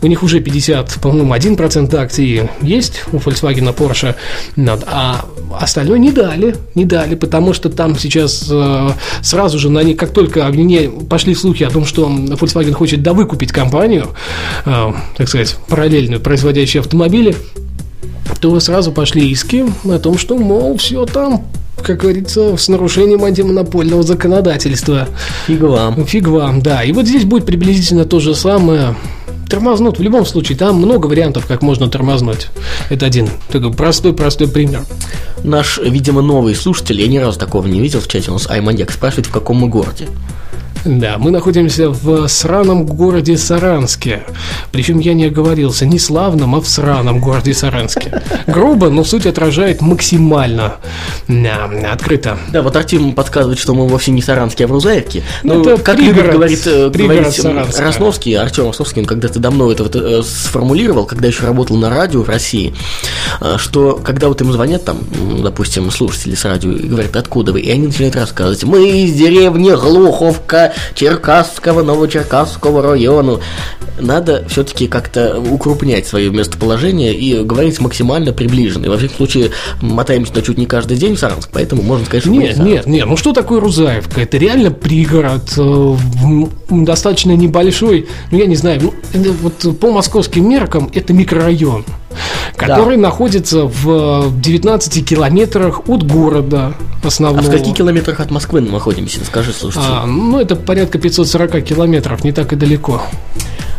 У 0.03 0.07
них 0.07 0.23
уже 0.23 0.41
50, 0.41 0.99
по-моему, 1.01 1.35
1% 1.35 1.95
акций 1.97 2.49
есть 2.63 3.03
у 3.13 3.17
Volkswagen 3.17 3.75
Porsche, 3.75 4.15
а 4.87 5.25
остальное 5.59 5.99
не 5.99 6.13
дали, 6.13 6.57
не 6.75 6.85
дали, 6.85 7.15
потому 7.15 7.53
что 7.53 7.69
там 7.69 7.99
сейчас 7.99 8.49
э, 8.51 8.91
сразу 9.23 9.59
же 9.59 9.71
на 9.71 9.83
них, 9.83 9.97
как 9.97 10.13
только 10.13 10.45
мне 10.47 10.89
пошли 10.89 11.35
слухи 11.35 11.65
о 11.65 11.71
том, 11.71 11.85
что 11.85 12.09
Volkswagen 12.09 12.73
хочет 12.73 13.03
довыкупить 13.03 13.53
компанию, 13.53 14.09
э, 14.65 14.93
так 15.17 15.29
сказать, 15.29 15.57
параллельную, 15.69 16.21
производящую 16.21 16.81
автомобили, 16.81 17.37
то 18.41 18.59
сразу 18.61 18.93
пошли 18.93 19.29
иски 19.31 19.65
о 19.85 19.99
том, 19.99 20.19
что, 20.19 20.37
мол, 20.39 20.77
все 20.77 21.05
там 21.07 21.45
как 21.83 21.99
говорится, 21.99 22.57
с 22.57 22.69
нарушением 22.69 23.25
антимонопольного 23.25 24.03
законодательства. 24.03 25.09
Фиг 25.47 25.61
вам. 25.61 26.05
Фиг 26.05 26.27
вам, 26.27 26.61
да. 26.61 26.83
И 26.83 26.93
вот 26.93 27.07
здесь 27.07 27.25
будет 27.25 27.47
приблизительно 27.47 28.05
то 28.05 28.21
же 28.21 28.35
самое. 28.35 28.97
Тормознут 29.49 29.99
в 29.99 30.03
любом 30.03 30.27
случае, 30.27 30.59
там 30.59 30.77
много 30.77 31.07
вариантов, 31.07 31.47
как 31.47 31.63
можно 31.63 31.89
тормознуть. 31.89 32.49
Это 32.91 33.07
один 33.07 33.29
такой 33.51 33.73
простой-простой 33.73 34.49
пример. 34.49 34.83
Наш, 35.43 35.79
видимо, 35.79 36.21
новый 36.21 36.55
слушатель, 36.55 37.01
я 37.01 37.09
ни 37.09 37.19
разу 37.19 37.39
такого 37.39 37.67
не 37.67 37.81
видел 37.81 38.01
в 38.01 38.09
чате, 38.09 38.31
у 38.31 38.35
нас 38.35 38.49
Айманьяк 38.51 38.91
спрашивает, 38.91 39.27
в 39.27 39.31
каком 39.33 39.59
мы 39.59 39.69
городе. 39.69 40.09
Да, 40.85 41.17
мы 41.19 41.31
находимся 41.31 41.91
в 41.91 42.29
сраном 42.29 42.87
городе 42.87 43.37
Саранске. 43.37 44.23
Причем 44.73 45.01
я 45.01 45.15
не 45.15 45.27
оговорился, 45.27 45.87
не 45.87 45.99
славном, 45.99 46.55
а 46.55 46.61
в 46.61 46.69
сраном 46.69 47.21
городе 47.21 47.53
Саранске. 47.53 48.23
Грубо, 48.47 48.89
но 48.89 49.05
суть 49.05 49.27
отражает 49.27 49.81
максимально 49.81 50.77
да, 51.27 51.69
открыто. 51.93 52.39
Да, 52.53 52.63
вот 52.63 52.77
Артем 52.77 53.13
подсказывает, 53.13 53.59
что 53.59 53.75
мы 53.75 53.87
вовсе 53.89 54.13
не 54.13 54.23
Саранске, 54.23 54.65
а 54.65 54.69
в 54.69 54.73
Рузаевке. 54.73 55.23
Ну, 55.43 55.61
это 55.61 55.83
как 55.83 55.97
пригород, 55.97 56.35
любит 56.35 56.65
говорит, 56.65 57.35
Саранска. 57.35 57.83
Росновский, 57.83 58.35
Артем 58.35 58.67
Росновский, 58.67 59.03
он 59.03 59.07
когда-то 59.07 59.41
давно 59.41 59.71
это 59.71 59.83
вот, 59.83 59.97
э, 59.97 60.23
сформулировал, 60.23 61.07
когда 61.07 61.29
еще 61.29 61.45
работал 61.45 61.77
на 61.77 61.91
радио 61.91 62.23
в 62.23 62.29
России, 62.29 62.75
э, 63.41 63.57
что 63.59 64.01
когда 64.03 64.29
вот 64.29 64.41
им 64.41 64.53
звонят 64.53 64.85
там, 64.85 65.01
допустим, 65.43 65.91
слушатели 65.91 66.35
с 66.35 66.45
радио 66.45 66.71
и 66.71 66.87
говорят, 66.87 67.17
откуда 67.17 67.53
вы, 67.53 67.61
и 67.61 67.71
они 67.71 67.89
начинают 67.89 68.17
рассказывать, 68.17 68.65
мы 68.65 68.89
из 68.89 69.13
деревни 69.15 69.71
Глуховка 69.71 70.68
Черкасского, 70.95 71.83
Новочеркасского 71.83 72.83
района. 72.83 73.39
Надо 74.01 74.45
все-таки 74.49 74.87
как-то 74.87 75.41
укрупнять 75.41 76.07
свое 76.07 76.31
местоположение 76.31 77.15
и 77.15 77.43
говорить 77.43 77.81
максимально 77.81 78.33
приближенно. 78.33 78.87
И 78.87 78.89
во 78.89 78.97
всяком 78.97 79.17
случае 79.17 79.51
мотаемся 79.81 80.35
на 80.35 80.43
чуть 80.43 80.59
не 80.59 80.67
каждый 80.67 80.97
день 80.97 81.17
в 81.17 81.19
Саранск, 81.19 81.51
поэтому 81.53 81.83
можно 81.83 82.07
сказать, 82.07 82.23
что 82.23 82.33
Нет, 82.33 82.59
нет, 82.59 82.87
нет, 82.87 83.07
ну 83.07 83.17
что 83.17 83.33
такое 83.33 83.61
Рузаевка? 83.61 84.21
Это 84.21 84.37
реально 84.37 84.71
пригород, 84.71 85.53
э, 85.57 85.97
достаточно 86.71 87.33
небольшой, 87.33 88.09
ну 88.31 88.39
я 88.39 88.47
не 88.47 88.57
знаю, 88.57 88.81
ну, 88.83 89.33
вот 89.43 89.79
по 89.79 89.91
московским 89.91 90.49
меркам 90.49 90.91
это 90.95 91.13
микрорайон, 91.13 91.85
который 92.57 92.97
находится 92.97 93.65
в 93.65 94.33
19 94.41 95.09
километрах 95.09 95.89
от 95.89 96.05
города 96.05 96.75
А 97.03 97.07
основного. 97.07 97.47
в 97.47 97.51
каких 97.51 97.77
километрах 97.77 98.21
от 98.21 98.31
Москвы 98.31 98.61
мы 98.61 98.71
находимся? 98.71 99.25
Скажи, 99.25 99.53
слушайте. 99.53 99.89
А, 99.91 100.07
ну, 100.07 100.41
это 100.41 100.57
порядка 100.57 100.99
540 100.99 101.63
километров, 101.63 102.25
не 102.25 102.33
так 102.33 102.53
и 102.53 102.57
далеко. 102.57 103.03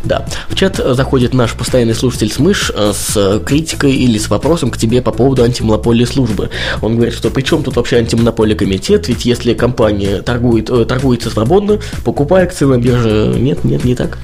Да. 0.04 0.26
В 0.48 0.56
чат 0.56 0.78
заходит 0.78 1.34
наш 1.34 1.54
постоянный 1.54 1.94
слушатель 1.94 2.32
Смыш 2.32 2.72
э, 2.74 2.94
с 2.94 3.18
э, 3.18 3.40
критикой 3.46 3.92
или 3.94 4.18
с 4.18 4.30
вопросом 4.30 4.72
к 4.72 4.78
тебе 4.78 5.02
по 5.02 5.12
поводу 5.12 5.44
антимонопольной 5.44 6.06
службы. 6.06 6.50
Он 6.82 6.96
говорит, 6.96 7.14
что 7.14 7.30
при 7.30 7.42
чем 7.42 7.64
тут 7.64 7.76
вообще 7.76 7.98
антимонопольный 7.98 8.56
комитет, 8.56 9.08
ведь 9.08 9.26
если 9.26 9.54
компания 9.54 10.22
торгует, 10.22 10.70
э, 10.70 10.86
торгуется 10.86 11.30
свободно, 11.30 11.80
покупая 12.06 12.46
акции 12.46 12.66
на 12.66 12.78
бирже, 12.78 13.36
нет, 13.38 13.64
нет, 13.64 13.84
не 13.84 13.96
так. 13.96 14.20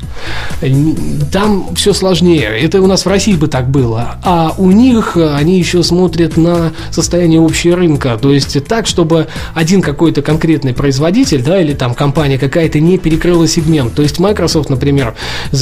Там 1.32 1.76
все 1.76 1.94
сложнее. 1.94 2.48
Это 2.62 2.82
у 2.82 2.88
нас 2.88 3.06
в 3.06 3.10
России 3.10 3.36
бы 3.36 3.48
так 3.48 3.70
было. 3.70 4.18
А 4.24 4.54
у 4.58 4.72
них 4.72 5.18
э, 5.18 5.34
они 5.36 5.60
еще 5.60 5.84
смотрят 5.84 6.38
на 6.38 6.72
состояние 6.92 7.44
общего 7.44 7.76
рынка. 7.76 8.18
То 8.22 8.32
есть 8.32 8.64
так, 8.66 8.88
чтобы 8.88 9.28
один 9.54 9.82
какой-то 9.82 10.22
конкретный 10.22 10.74
производитель, 10.74 11.44
да, 11.44 11.62
или 11.62 11.74
там 11.74 11.94
компания 11.94 12.38
какая-то 12.38 12.80
не 12.80 12.98
перекрыла 12.98 13.48
сегмент. 13.48 13.94
То 13.94 14.02
есть 14.02 14.20
Microsoft, 14.20 14.70
например, 14.70 15.16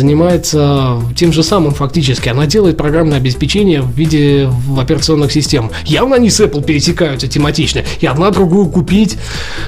занимается 0.04 1.02
тем 1.16 1.32
же 1.32 1.44
самым 1.44 1.74
фактически. 1.74 2.28
Она 2.28 2.46
делает 2.46 2.76
программное 2.76 3.18
обеспечение 3.18 3.82
в 3.82 3.92
виде 3.98 4.50
операционных 4.78 5.32
систем. 5.32 5.72
Явно 5.86 6.18
они 6.18 6.30
с 6.30 6.42
Apple 6.42 6.64
пересекаются 6.64 7.28
тематично. 7.30 7.84
И 8.02 8.06
одна 8.06 8.30
другую 8.30 8.66
купить, 8.68 9.18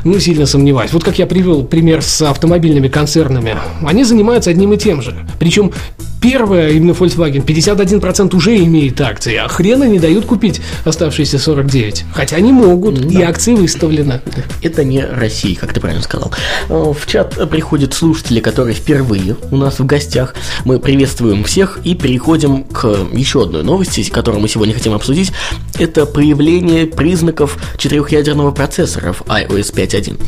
ну, 0.04 0.20
сильно 0.20 0.46
сомневаюсь. 0.46 0.92
Вот 0.92 1.06
как 1.06 1.18
я 1.20 1.26
привел 1.26 1.64
пример 1.64 2.02
с 2.02 2.22
автомобильными 2.22 2.90
концернами. 2.90 3.56
Они 3.82 4.04
занимаются 4.04 4.50
одним 4.50 4.74
и 4.74 4.78
тем 4.78 5.02
же. 5.02 5.16
Причем 5.40 5.72
первая, 6.22 6.72
именно 6.72 6.92
Volkswagen, 6.92 7.46
51% 7.46 8.36
уже 8.36 8.58
имеет 8.58 9.00
акции, 9.00 9.36
а 9.36 9.48
хрена 9.48 9.84
не 9.84 10.00
дают 10.00 10.26
купить 10.26 10.60
оставшиеся 10.84 11.38
49. 11.38 12.04
Хотя 12.14 12.38
они 12.38 12.52
могут, 12.52 13.00
и 13.12 13.22
акции 13.22 13.54
выставлены. 13.54 14.22
Это 14.62 14.84
не 14.84 15.06
Россия, 15.06 15.56
как 15.56 15.72
ты 15.74 15.80
правильно 15.80 16.04
сказал. 16.04 16.32
Э, 16.68 16.94
В 16.98 17.06
чат 17.08 17.50
приходят 17.50 17.94
слушатели, 17.94 18.40
которые 18.40 18.74
впервые 18.76 19.36
у 19.52 19.58
нас 19.58 19.78
в 19.80 19.86
гостях. 19.86 20.25
Мы 20.64 20.80
приветствуем 20.80 21.44
всех 21.44 21.80
и 21.84 21.96
переходим 21.96 22.64
к 22.64 22.86
еще 23.14 23.44
одной 23.44 23.64
новости, 23.64 24.10
которую 24.10 24.42
мы 24.42 24.48
сегодня 24.48 24.74
хотим 24.74 24.94
обсудить. 24.94 25.32
Это 25.78 26.06
появление 26.06 26.88
признаков 26.88 27.58
четырехъядерного 27.78 28.52
процессора 28.52 29.14
в 29.14 29.22
iOS 29.24 29.74
5.1. 29.74 30.22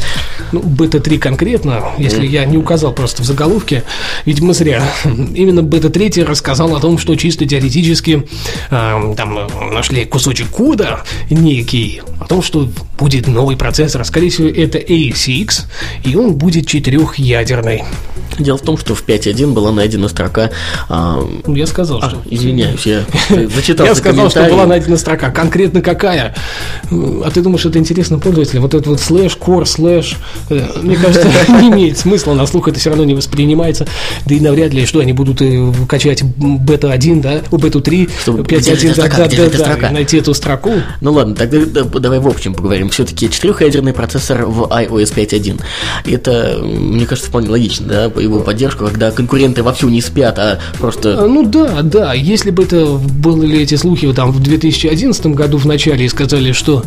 Ну, 0.51 0.62
бета-3 0.62 1.18
конкретно, 1.18 1.84
если 1.98 2.25
я 2.25 2.46
не 2.46 2.58
указал 2.58 2.94
просто 2.94 3.24
в 3.24 3.25
заголовке, 3.25 3.84
видимо, 4.25 4.54
зря. 4.54 4.84
Именно 5.06 5.63
бета-3 5.63 6.24
рассказал 6.25 6.75
о 6.75 6.80
том, 6.80 6.98
что 6.98 7.16
чисто 7.16 7.46
теоретически 7.46 8.27
э, 8.70 9.13
там 9.16 9.38
э, 9.38 9.48
нашли 9.74 10.06
кусочек 10.06 10.48
кода 10.50 11.04
некий, 11.30 12.01
о 12.20 12.25
том, 12.25 12.42
что 12.42 12.70
будет 12.98 13.27
новый 13.27 13.58
процессор. 13.58 14.04
Скорее 14.06 14.30
всего, 14.30 14.48
это 14.48 14.77
ASX, 14.77 15.66
и 16.04 16.16
он 16.16 16.36
будет 16.36 16.68
четырехъядерный. 16.68 17.84
Дело 18.39 18.58
в 18.58 18.62
том, 18.62 18.77
что 18.77 18.94
в 18.96 19.03
5.1 19.06 19.53
была 19.53 19.72
найдена 19.72 20.08
строка... 20.08 20.51
а, 20.89 21.24
Ну, 21.46 21.56
Я 21.56 21.65
сказал, 21.67 22.00
а, 22.01 22.10
что... 22.10 22.22
извиняюсь, 22.29 22.86
я 22.86 23.03
зачитался 23.56 23.91
Я 23.91 23.96
сказал, 23.96 24.29
что 24.29 24.44
была 24.46 24.65
найдена 24.65 24.98
строка. 24.98 25.32
Конкретно 25.32 25.82
какая? 25.82 26.36
А 26.91 27.32
ты 27.32 27.41
думаешь, 27.41 27.65
это 27.65 27.79
интересно 27.79 28.20
пользователю? 28.20 28.62
Вот 28.62 28.74
этот 28.74 28.88
вот 28.88 29.00
слэш, 29.00 29.36
кор, 29.36 29.65
слэш, 29.67 30.15
э, 30.50 30.67
мне 30.82 30.96
кажется, 30.96 31.27
не 31.62 31.70
имеет 31.70 31.98
смысла, 31.98 32.34
на 32.34 32.46
слух 32.46 32.67
это 32.67 32.79
все 32.79 32.89
равно 32.89 33.03
не 33.06 33.15
воспринимается. 33.15 33.88
Да 34.25 34.36
и 34.36 34.39
навряд 34.39 34.74
ли, 34.74 34.86
что 34.86 35.00
они 35.00 35.13
будут 35.13 35.41
э, 35.41 35.72
качать 35.88 36.24
бета 36.24 36.91
1, 36.91 37.22
да, 37.22 37.41
бету 37.51 37.82
3, 37.82 38.10
Чтобы- 38.22 38.44
где 38.44 38.60
же 38.60 38.72
5.1, 38.72 38.75
эта 38.75 38.88
да, 38.88 38.94
строка, 38.94 39.17
да, 39.17 39.27
где 39.27 39.36
же 39.36 39.41
да, 39.41 39.48
эта 39.48 39.58
да, 39.58 39.63
строка? 39.65 39.88
и 39.88 39.94
найти 39.94 40.17
эту 40.17 40.34
строку. 40.34 40.74
Ну 41.01 41.13
ладно, 41.13 41.36
тогда 41.36 41.65
да, 41.65 41.84
давай 41.84 42.20
в 42.20 42.27
общем 42.27 42.53
поговорим. 42.53 42.89
Все-таки 42.89 43.29
четырехъядерный 43.29 43.94
процессор 43.94 44.46
в 44.46 44.63
iOS 44.63 45.13
5.1. 45.15 45.62
Это, 46.06 46.60
мне 46.63 47.06
кажется, 47.06 47.29
вполне 47.29 47.50
логично, 47.50 47.86
да, 47.88 48.12
его 48.28 48.40
поддержку, 48.40 48.86
когда 48.86 49.12
конкуренты 49.12 49.64
вовсю 49.64 49.90
не 49.90 50.02
спят, 50.02 50.38
а 50.40 50.60
просто... 50.80 51.24
А, 51.24 51.28
Ну 51.28 51.44
да, 51.44 51.82
да, 51.82 52.14
если 52.14 52.52
бы 52.52 52.64
это 52.64 52.86
были 52.86 53.60
эти 53.60 53.76
слухи 53.76 54.12
там 54.14 54.32
в 54.32 54.42
2011 54.42 55.28
году 55.28 55.58
в 55.58 55.66
начале 55.66 56.06
и 56.06 56.10
сказали, 56.10 56.52
что 56.52 56.84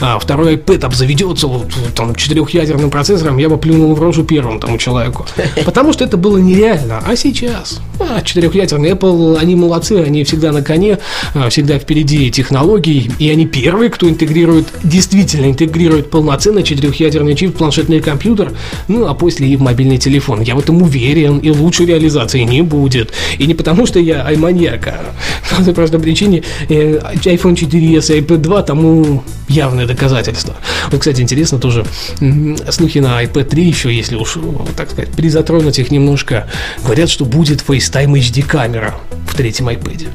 а, 0.00 0.18
второй 0.18 0.56
iPad 0.56 0.86
обзаведется 0.86 1.46
вот, 1.46 1.66
там 1.94 2.14
четырехъядерным 2.14 2.90
процессором, 2.90 3.38
я 3.38 3.48
бы 3.48 3.56
плюнул 3.56 3.94
в 3.94 4.02
рожу 4.02 4.24
первому 4.24 4.60
тому 4.60 4.78
человеку. 4.78 5.26
Потому 5.64 5.92
что 5.92 6.04
это 6.04 6.16
было 6.16 6.38
нереально. 6.38 7.02
А 7.04 7.16
сейчас? 7.16 7.80
А, 8.00 8.22
четырехъядерный 8.22 8.90
Apple, 8.90 9.38
они 9.38 9.54
молодцы, 9.54 9.92
они 10.04 10.24
всегда 10.24 10.52
на 10.52 10.62
коне, 10.62 10.98
а, 11.34 11.48
всегда 11.48 11.78
впереди 11.78 12.30
технологий, 12.30 13.10
и 13.18 13.30
они 13.30 13.46
первые, 13.46 13.90
кто 13.90 14.08
интегрирует, 14.08 14.68
действительно 14.82 15.46
интегрирует 15.46 16.10
полноценный 16.10 16.62
четырехъядерный 16.62 17.34
чип 17.34 17.54
в 17.54 17.58
планшетный 17.58 18.00
компьютер, 18.00 18.52
ну 18.88 19.06
а 19.06 19.14
после 19.14 19.48
и 19.48 19.56
в 19.56 19.62
мобильный 19.62 19.98
телефон. 19.98 20.40
Я 20.40 20.54
в 20.54 20.58
этом 20.58 20.82
уверен, 20.84 21.38
и 21.38 21.50
лучшей 21.50 21.86
реализации 21.86 22.40
не 22.40 22.62
будет. 22.62 23.12
И 23.38 23.46
не 23.46 23.54
потому, 23.54 23.86
что 23.86 23.98
я 23.98 24.22
айманьяк, 24.22 24.86
а 24.86 25.00
по 25.50 25.64
той 25.64 25.74
простой 25.74 26.00
причине 26.00 26.42
э, 26.68 26.98
iPhone 27.24 27.54
4s 27.54 28.16
и 28.16 28.20
iPad 28.20 28.38
2 28.38 28.62
тому 28.62 29.22
явное 29.48 29.86
доказательство. 29.86 30.54
Вот, 30.90 31.00
кстати, 31.00 31.20
интересно 31.20 31.58
тоже, 31.58 31.84
слухи 32.70 32.98
на 32.98 33.22
iPad 33.22 33.44
3 33.44 33.64
еще, 33.64 33.94
если 33.94 34.16
уж, 34.16 34.38
так 34.76 34.90
сказать, 34.90 35.10
призатронуть 35.10 35.78
их 35.78 35.90
немножко, 35.90 36.46
говорят, 36.84 37.08
что 37.10 37.24
будет 37.24 37.64
FaceTime 37.66 38.12
HD 38.12 38.42
камера 38.42 38.94
в 39.26 39.34
третьем 39.34 39.68
iPad. 39.68 40.06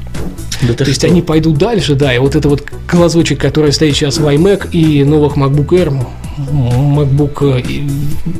Да 0.62 0.74
То 0.74 0.84
есть 0.84 1.00
что? 1.00 1.06
они 1.06 1.22
пойдут 1.22 1.58
дальше, 1.58 1.94
да, 1.94 2.14
и 2.14 2.18
вот 2.18 2.36
это 2.36 2.48
вот 2.48 2.64
глазочек, 2.90 3.40
который 3.40 3.72
стоит 3.72 3.96
сейчас 3.96 4.18
в 4.18 4.26
iMac 4.26 4.70
и 4.72 5.04
новых 5.04 5.36
MacBook 5.36 5.68
Air, 5.68 6.06
MacBook 6.38 7.62
э, 7.62 7.86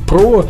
Pro, 0.07 0.47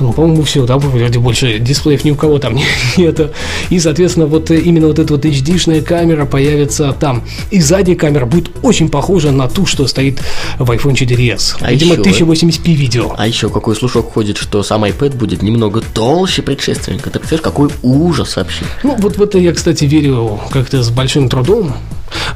ну, 0.00 0.12
по-моему, 0.12 0.42
все, 0.42 0.66
да, 0.66 0.78
вроде 0.78 1.18
больше 1.18 1.58
дисплеев 1.58 2.04
ни 2.04 2.10
у 2.10 2.14
кого 2.14 2.38
там 2.38 2.58
нет. 2.96 3.32
И, 3.70 3.78
соответственно, 3.78 4.26
вот 4.26 4.50
э, 4.50 4.58
именно 4.58 4.86
вот 4.88 4.98
эта 4.98 5.12
вот 5.14 5.24
HD-шная 5.24 5.82
камера 5.82 6.24
появится 6.26 6.92
там. 6.98 7.22
И 7.50 7.60
задняя 7.60 7.96
камера 7.96 8.26
будет 8.26 8.50
очень 8.62 8.88
похожа 8.88 9.30
на 9.32 9.48
ту, 9.48 9.66
что 9.66 9.86
стоит 9.86 10.20
в 10.58 10.70
iPhone 10.70 10.94
4s. 10.94 11.56
А 11.60 11.70
Видимо, 11.72 11.94
еще- 11.94 12.24
1080p 12.24 12.74
видео. 12.74 13.14
А 13.16 13.26
еще 13.26 13.48
какой 13.48 13.76
слушок 13.76 14.12
ходит, 14.12 14.36
что 14.36 14.62
сам 14.62 14.84
iPad 14.84 15.16
будет 15.16 15.42
немного 15.42 15.80
толще 15.94 16.42
предшественника. 16.42 17.10
Ты 17.10 17.18
представляешь, 17.18 17.42
какой 17.44 17.68
ужас 17.82 18.36
вообще. 18.36 18.64
Ну, 18.82 18.96
вот 18.98 19.16
в 19.16 19.22
это 19.22 19.38
я, 19.38 19.52
кстати, 19.52 19.84
верю 19.84 20.40
как-то 20.50 20.82
с 20.82 20.90
большим 20.90 21.28
трудом. 21.28 21.72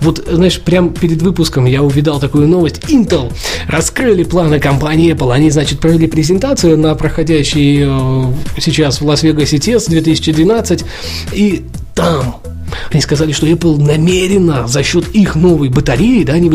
Вот, 0.01 0.25
знаешь, 0.31 0.61
прям 0.61 0.93
перед 0.93 1.23
выпуском 1.23 1.65
я 1.65 1.83
увидал 1.83 2.19
такую 2.21 2.49
новость. 2.49 2.79
Intel 2.89 3.33
раскрыли 3.69 4.25
планы 4.25 4.59
компании 4.61 5.13
Apple. 5.15 5.33
Они, 5.33 5.51
значит, 5.51 5.79
провели 5.81 6.07
презентацию 6.07 6.77
на 6.77 6.95
проходящей 6.95 7.50
э, 7.57 8.33
сейчас 8.59 9.01
в 9.01 9.07
Лас-Вегасе 9.07 9.57
TES 9.57 9.89
2012. 9.89 10.85
И 11.33 11.65
там 11.95 12.41
Они 12.91 13.01
сказали, 13.01 13.33
что 13.33 13.47
Apple 13.47 13.79
намеренно 13.83 14.67
за 14.67 14.83
счет 14.83 15.09
их 15.15 15.35
новой 15.35 15.69
батареи, 15.69 16.25
да, 16.25 16.35
они 16.35 16.51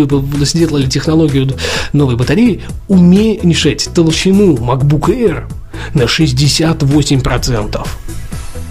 сделали 0.46 0.88
технологию 0.88 1.52
новой 1.94 2.16
батареи, 2.16 2.62
уменьшить 2.88 3.90
толщину 3.94 4.56
MacBook 4.56 5.10
Air 5.10 5.44
на 5.94 6.04
68%. 6.04 7.88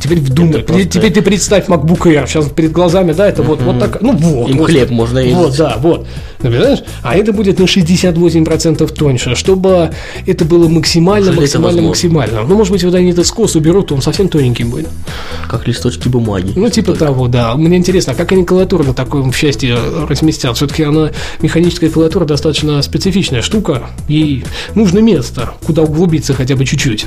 Теперь 0.00 0.20
вдумай, 0.20 0.62
просто... 0.62 0.84
теперь 0.84 1.12
ты 1.12 1.22
представь 1.22 1.68
MacBook 1.68 2.02
Air, 2.02 2.26
сейчас 2.26 2.48
перед 2.50 2.72
глазами, 2.72 3.12
да, 3.12 3.26
это 3.26 3.42
вот, 3.42 3.62
вот 3.62 3.78
так, 3.78 4.02
ну 4.02 4.14
вот. 4.14 4.50
Им 4.50 4.58
вот, 4.58 4.66
хлеб 4.66 4.90
можно 4.90 5.18
есть. 5.18 5.34
Вот, 5.34 5.56
да, 5.56 5.76
вот. 5.78 6.06
Понимаешь? 6.44 6.80
А 7.02 7.16
это 7.16 7.32
будет 7.32 7.58
на 7.58 7.64
68% 7.64 8.92
тоньше, 8.92 9.34
чтобы 9.34 9.92
это 10.26 10.44
было 10.44 10.68
максимально, 10.68 11.30
Неужели 11.30 11.40
максимально, 11.40 11.82
максимально. 11.82 12.42
Ну, 12.42 12.56
может 12.56 12.70
быть, 12.70 12.84
вот 12.84 12.94
они 12.94 13.12
этот 13.12 13.26
скос 13.26 13.56
уберут, 13.56 13.86
то 13.88 13.94
он 13.94 14.02
совсем 14.02 14.28
тоненький 14.28 14.64
будет. 14.64 14.88
Как 15.48 15.66
листочки 15.66 16.08
бумаги. 16.08 16.52
Ну, 16.54 16.68
типа 16.68 16.88
только. 16.88 17.06
того, 17.06 17.28
да. 17.28 17.54
Мне 17.56 17.78
интересно, 17.78 18.12
а 18.12 18.14
как 18.14 18.32
они 18.32 18.44
клавиатуру 18.44 18.84
на 18.84 18.92
таком 18.92 19.32
счастье 19.32 19.78
разместят? 20.06 20.56
Все-таки 20.56 20.82
она, 20.82 21.12
механическая 21.40 21.88
клавиатура, 21.88 22.26
достаточно 22.26 22.82
специфичная 22.82 23.40
штука. 23.40 23.88
Ей 24.06 24.44
нужно 24.74 24.98
место, 24.98 25.54
куда 25.64 25.82
углубиться 25.82 26.34
хотя 26.34 26.56
бы 26.56 26.66
чуть-чуть. 26.66 27.06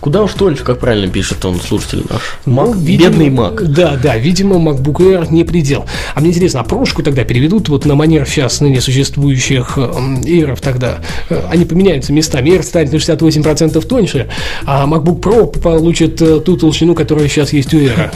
Куда 0.00 0.22
уж 0.22 0.32
тоньше, 0.34 0.64
как 0.64 0.80
правильно 0.80 1.10
пишет 1.10 1.42
он, 1.46 1.58
слушатель 1.60 2.04
наш. 2.10 2.20
Мак, 2.44 2.66
ну, 2.66 2.74
видимо, 2.74 3.08
бедный 3.10 3.30
Мак. 3.30 3.72
Да, 3.72 3.98
да, 4.02 4.18
видимо, 4.18 4.56
MacBook 4.56 4.96
Air 4.96 5.28
не 5.32 5.44
предел. 5.44 5.86
А 6.14 6.20
мне 6.20 6.28
интересно, 6.28 6.60
а 6.60 6.64
прошку 6.64 7.02
тогда 7.02 7.24
переведут 7.24 7.70
вот 7.70 7.86
на 7.86 7.94
манер 7.94 8.28
сейчас 8.28 8.49
ныне 8.60 8.80
существующих 8.80 9.78
Air 9.78 10.58
тогда? 10.60 10.98
Э, 11.28 11.42
они 11.50 11.64
поменяются 11.64 12.12
местами. 12.12 12.50
Air 12.50 12.62
станет 12.62 12.92
на 12.92 12.96
68% 12.96 13.86
тоньше, 13.86 14.28
а 14.64 14.86
MacBook 14.86 15.20
Pro 15.20 15.58
получит 15.58 16.20
э, 16.22 16.40
ту 16.40 16.56
толщину, 16.56 16.94
которая 16.94 17.28
сейчас 17.28 17.52
есть 17.52 17.72
у 17.74 17.78
Air. 17.78 18.10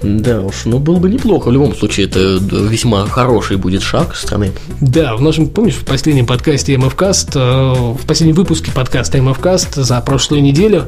Да 0.00 0.42
уж, 0.42 0.64
ну 0.64 0.78
было 0.78 0.98
бы 0.98 1.10
неплохо. 1.10 1.48
В 1.48 1.52
любом 1.52 1.74
случае, 1.74 2.06
это 2.06 2.38
весьма 2.40 3.06
хороший 3.06 3.56
будет 3.56 3.82
шаг 3.82 4.14
страны. 4.14 4.52
Да, 4.80 5.16
в 5.16 5.22
нашем, 5.22 5.48
помнишь, 5.48 5.74
в 5.74 5.84
последнем 5.84 6.26
подкасте 6.26 6.74
MFCast, 6.74 7.32
э, 7.34 7.92
в 7.94 8.06
последнем 8.06 8.36
выпуске 8.36 8.70
подкаста 8.70 9.18
MFCast 9.18 9.82
за 9.82 10.00
прошлую 10.00 10.42
неделю 10.42 10.84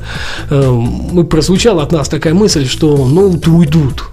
мы 0.51 1.25
прозвучала 1.25 1.83
от 1.83 1.93
нас 1.93 2.09
такая 2.09 2.35
мысль, 2.35 2.67
что 2.67 3.07
ноуты 3.07 3.51
уйдут. 3.51 4.05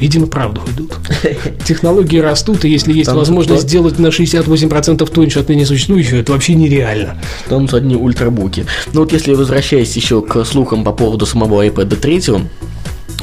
Видимо, 0.00 0.26
правда 0.26 0.60
уйдут. 0.66 0.94
Технологии 1.64 2.18
растут, 2.18 2.64
и 2.64 2.68
если 2.68 2.92
есть 2.92 3.06
Там 3.06 3.16
возможность 3.16 3.60
что? 3.60 3.68
сделать 3.68 3.98
на 3.98 4.08
68% 4.08 5.10
тоньше 5.10 5.40
от 5.40 5.48
ныне 5.48 5.64
существующего, 5.64 6.18
это 6.18 6.32
вообще 6.32 6.54
нереально. 6.54 7.16
Там 7.48 7.68
одни 7.72 7.96
ультрабуки. 7.96 8.66
Ну 8.92 9.00
вот 9.00 9.12
если 9.12 9.34
возвращаясь 9.34 9.96
еще 9.96 10.22
к 10.22 10.44
слухам 10.44 10.84
по 10.84 10.92
поводу 10.92 11.26
самого 11.26 11.66
iPad 11.66 11.96
3, 11.96 12.22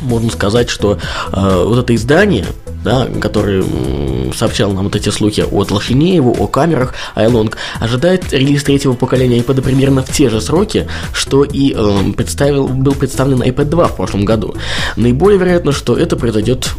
можно 0.01 0.29
сказать, 0.31 0.69
что 0.69 0.99
э, 1.31 1.63
вот 1.65 1.79
это 1.79 1.95
издание, 1.95 2.45
да, 2.83 3.07
который 3.21 3.63
сообщал 4.35 4.71
нам 4.71 4.85
вот 4.85 4.95
эти 4.95 5.09
слухи 5.09 5.43
о 5.49 5.63
толщине 5.63 6.15
его, 6.15 6.31
о 6.31 6.47
камерах, 6.47 6.93
iLong, 7.15 7.53
ожидает 7.79 8.31
релиз 8.33 8.63
третьего 8.63 8.93
поколения 8.93 9.39
iPad 9.39 9.61
примерно 9.61 10.03
в 10.03 10.11
те 10.11 10.29
же 10.29 10.41
сроки, 10.41 10.87
что 11.13 11.43
и 11.43 11.73
э, 11.75 12.13
представил, 12.15 12.67
был 12.67 12.93
представлен 12.93 13.41
iPad 13.41 13.65
2 13.65 13.87
в 13.87 13.95
прошлом 13.95 14.25
году. 14.25 14.55
Наиболее 14.95 15.39
вероятно, 15.39 15.71
что 15.71 15.97
это 15.97 16.15
произойдет 16.15 16.69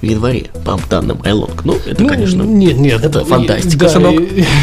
в 0.00 0.04
январе, 0.04 0.46
по 0.64 0.78
данным 0.88 1.18
iLong. 1.18 1.60
Ну, 1.64 1.76
это, 1.86 2.02
ну, 2.02 2.08
конечно, 2.08 2.42
нет, 2.42 2.78
нет, 2.78 3.04
это 3.04 3.24
фантастика, 3.24 3.86
да, 3.86 3.88
сынок. 3.88 4.14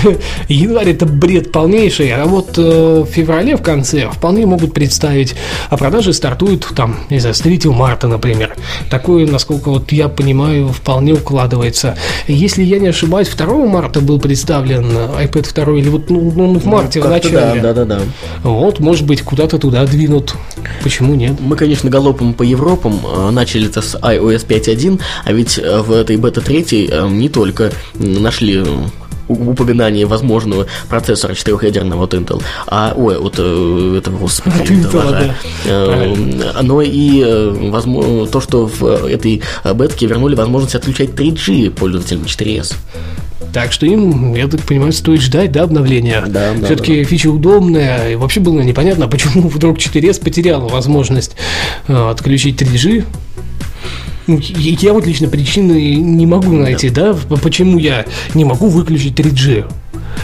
Январь 0.49 0.89
это 0.89 1.05
бред 1.05 1.51
полнейший, 1.51 2.11
а 2.13 2.25
вот 2.25 2.57
э, 2.57 3.03
в 3.05 3.05
феврале 3.05 3.57
в 3.57 3.61
конце 3.61 4.09
вполне 4.09 4.45
могут 4.45 4.73
представить, 4.73 5.35
а 5.69 5.77
продажи 5.77 6.13
стартуют 6.13 6.67
там, 6.75 6.97
не 7.09 7.19
знаю, 7.19 7.35
с 7.35 7.39
3 7.39 7.61
марта, 7.65 8.07
например. 8.07 8.55
Такое, 8.89 9.27
насколько 9.27 9.69
вот 9.69 9.91
я 9.91 10.09
понимаю, 10.09 10.69
вполне 10.69 11.13
укладывается. 11.13 11.97
Если 12.27 12.63
я 12.63 12.79
не 12.79 12.87
ошибаюсь, 12.87 13.29
2 13.29 13.65
марта 13.65 14.01
был 14.01 14.19
представлен 14.19 14.85
iPad 14.85 15.53
2, 15.53 15.77
или 15.79 15.89
вот 15.89 16.09
ну, 16.09 16.31
ну, 16.35 16.59
в 16.59 16.65
марте, 16.65 16.99
ну, 16.99 17.07
в 17.07 17.09
начале. 17.09 17.61
Да, 17.61 17.73
да, 17.73 17.73
да, 17.73 17.85
да. 17.85 17.99
Вот, 18.43 18.79
может 18.79 19.05
быть, 19.05 19.21
куда-то 19.21 19.57
туда 19.57 19.85
двинут. 19.85 20.35
Почему 20.83 21.15
нет? 21.15 21.33
Мы, 21.39 21.55
конечно, 21.55 21.89
галопом 21.89 22.33
по 22.33 22.43
Европам 22.43 22.99
э, 23.05 23.29
начали 23.31 23.67
это 23.67 23.81
с 23.81 23.95
iOS 23.95 24.47
5.1, 24.47 25.01
а 25.25 25.33
ведь 25.33 25.57
э, 25.57 25.81
в 25.81 25.91
этой 25.91 26.17
бета-3 26.17 26.89
э, 26.91 27.09
не 27.09 27.29
только 27.29 27.71
нашли 27.95 28.63
э, 28.63 28.65
упоминание 29.27 30.05
возможного 30.05 30.67
процессора 30.87 31.33
четырехъядерного 31.33 32.03
от 32.03 32.13
Intel, 32.13 32.43
а, 32.67 32.93
ой, 32.95 33.17
вот 33.19 33.33
этого, 33.33 34.17
господи, 34.19 34.55
от 34.55 34.69
Intel, 34.69 35.11
да. 35.11 35.35
э, 35.65 36.61
но 36.61 36.81
и 36.83 37.23
возможно, 37.71 38.27
то, 38.27 38.39
что 38.39 38.67
в 38.67 39.07
этой 39.07 39.41
бетке 39.73 40.05
вернули 40.05 40.35
возможность 40.35 40.75
отключать 40.75 41.09
3G 41.09 41.71
пользователям 41.71 42.23
4S. 42.23 42.75
Так 43.55 43.71
что 43.71 43.85
им, 43.85 44.35
я 44.35 44.49
так 44.49 44.59
понимаю, 44.63 44.91
стоит 44.91 45.21
ждать, 45.21 45.53
да, 45.53 45.63
обновления. 45.63 46.21
Да, 46.27 46.51
да, 46.53 46.65
Все-таки 46.65 47.03
да. 47.03 47.09
фича 47.09 47.27
удобная. 47.27 48.11
И 48.11 48.15
вообще 48.15 48.41
было 48.41 48.59
непонятно, 48.59 49.07
почему 49.07 49.47
вдруг 49.47 49.77
4S 49.77 50.21
потерял 50.21 50.67
возможность 50.67 51.37
э, 51.87 52.09
отключить 52.09 52.61
3G. 52.61 53.05
Ну, 54.27 54.39
я 54.39 54.93
вот 54.93 55.05
лично 55.05 55.27
причины 55.27 55.95
не 55.95 56.25
могу 56.25 56.51
найти, 56.51 56.89
да, 56.89 57.15
почему 57.43 57.77
я 57.77 58.05
не 58.33 58.43
могу 58.43 58.67
выключить 58.67 59.19
3G. 59.19 59.65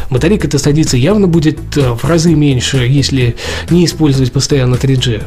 Батарейка-то 0.10 0.58
садиться 0.58 0.98
явно 0.98 1.28
будет 1.28 1.78
э, 1.78 1.92
в 1.94 2.04
разы 2.06 2.34
меньше, 2.34 2.78
если 2.78 3.36
не 3.70 3.86
использовать 3.86 4.32
постоянно 4.32 4.76
3G. 4.76 5.24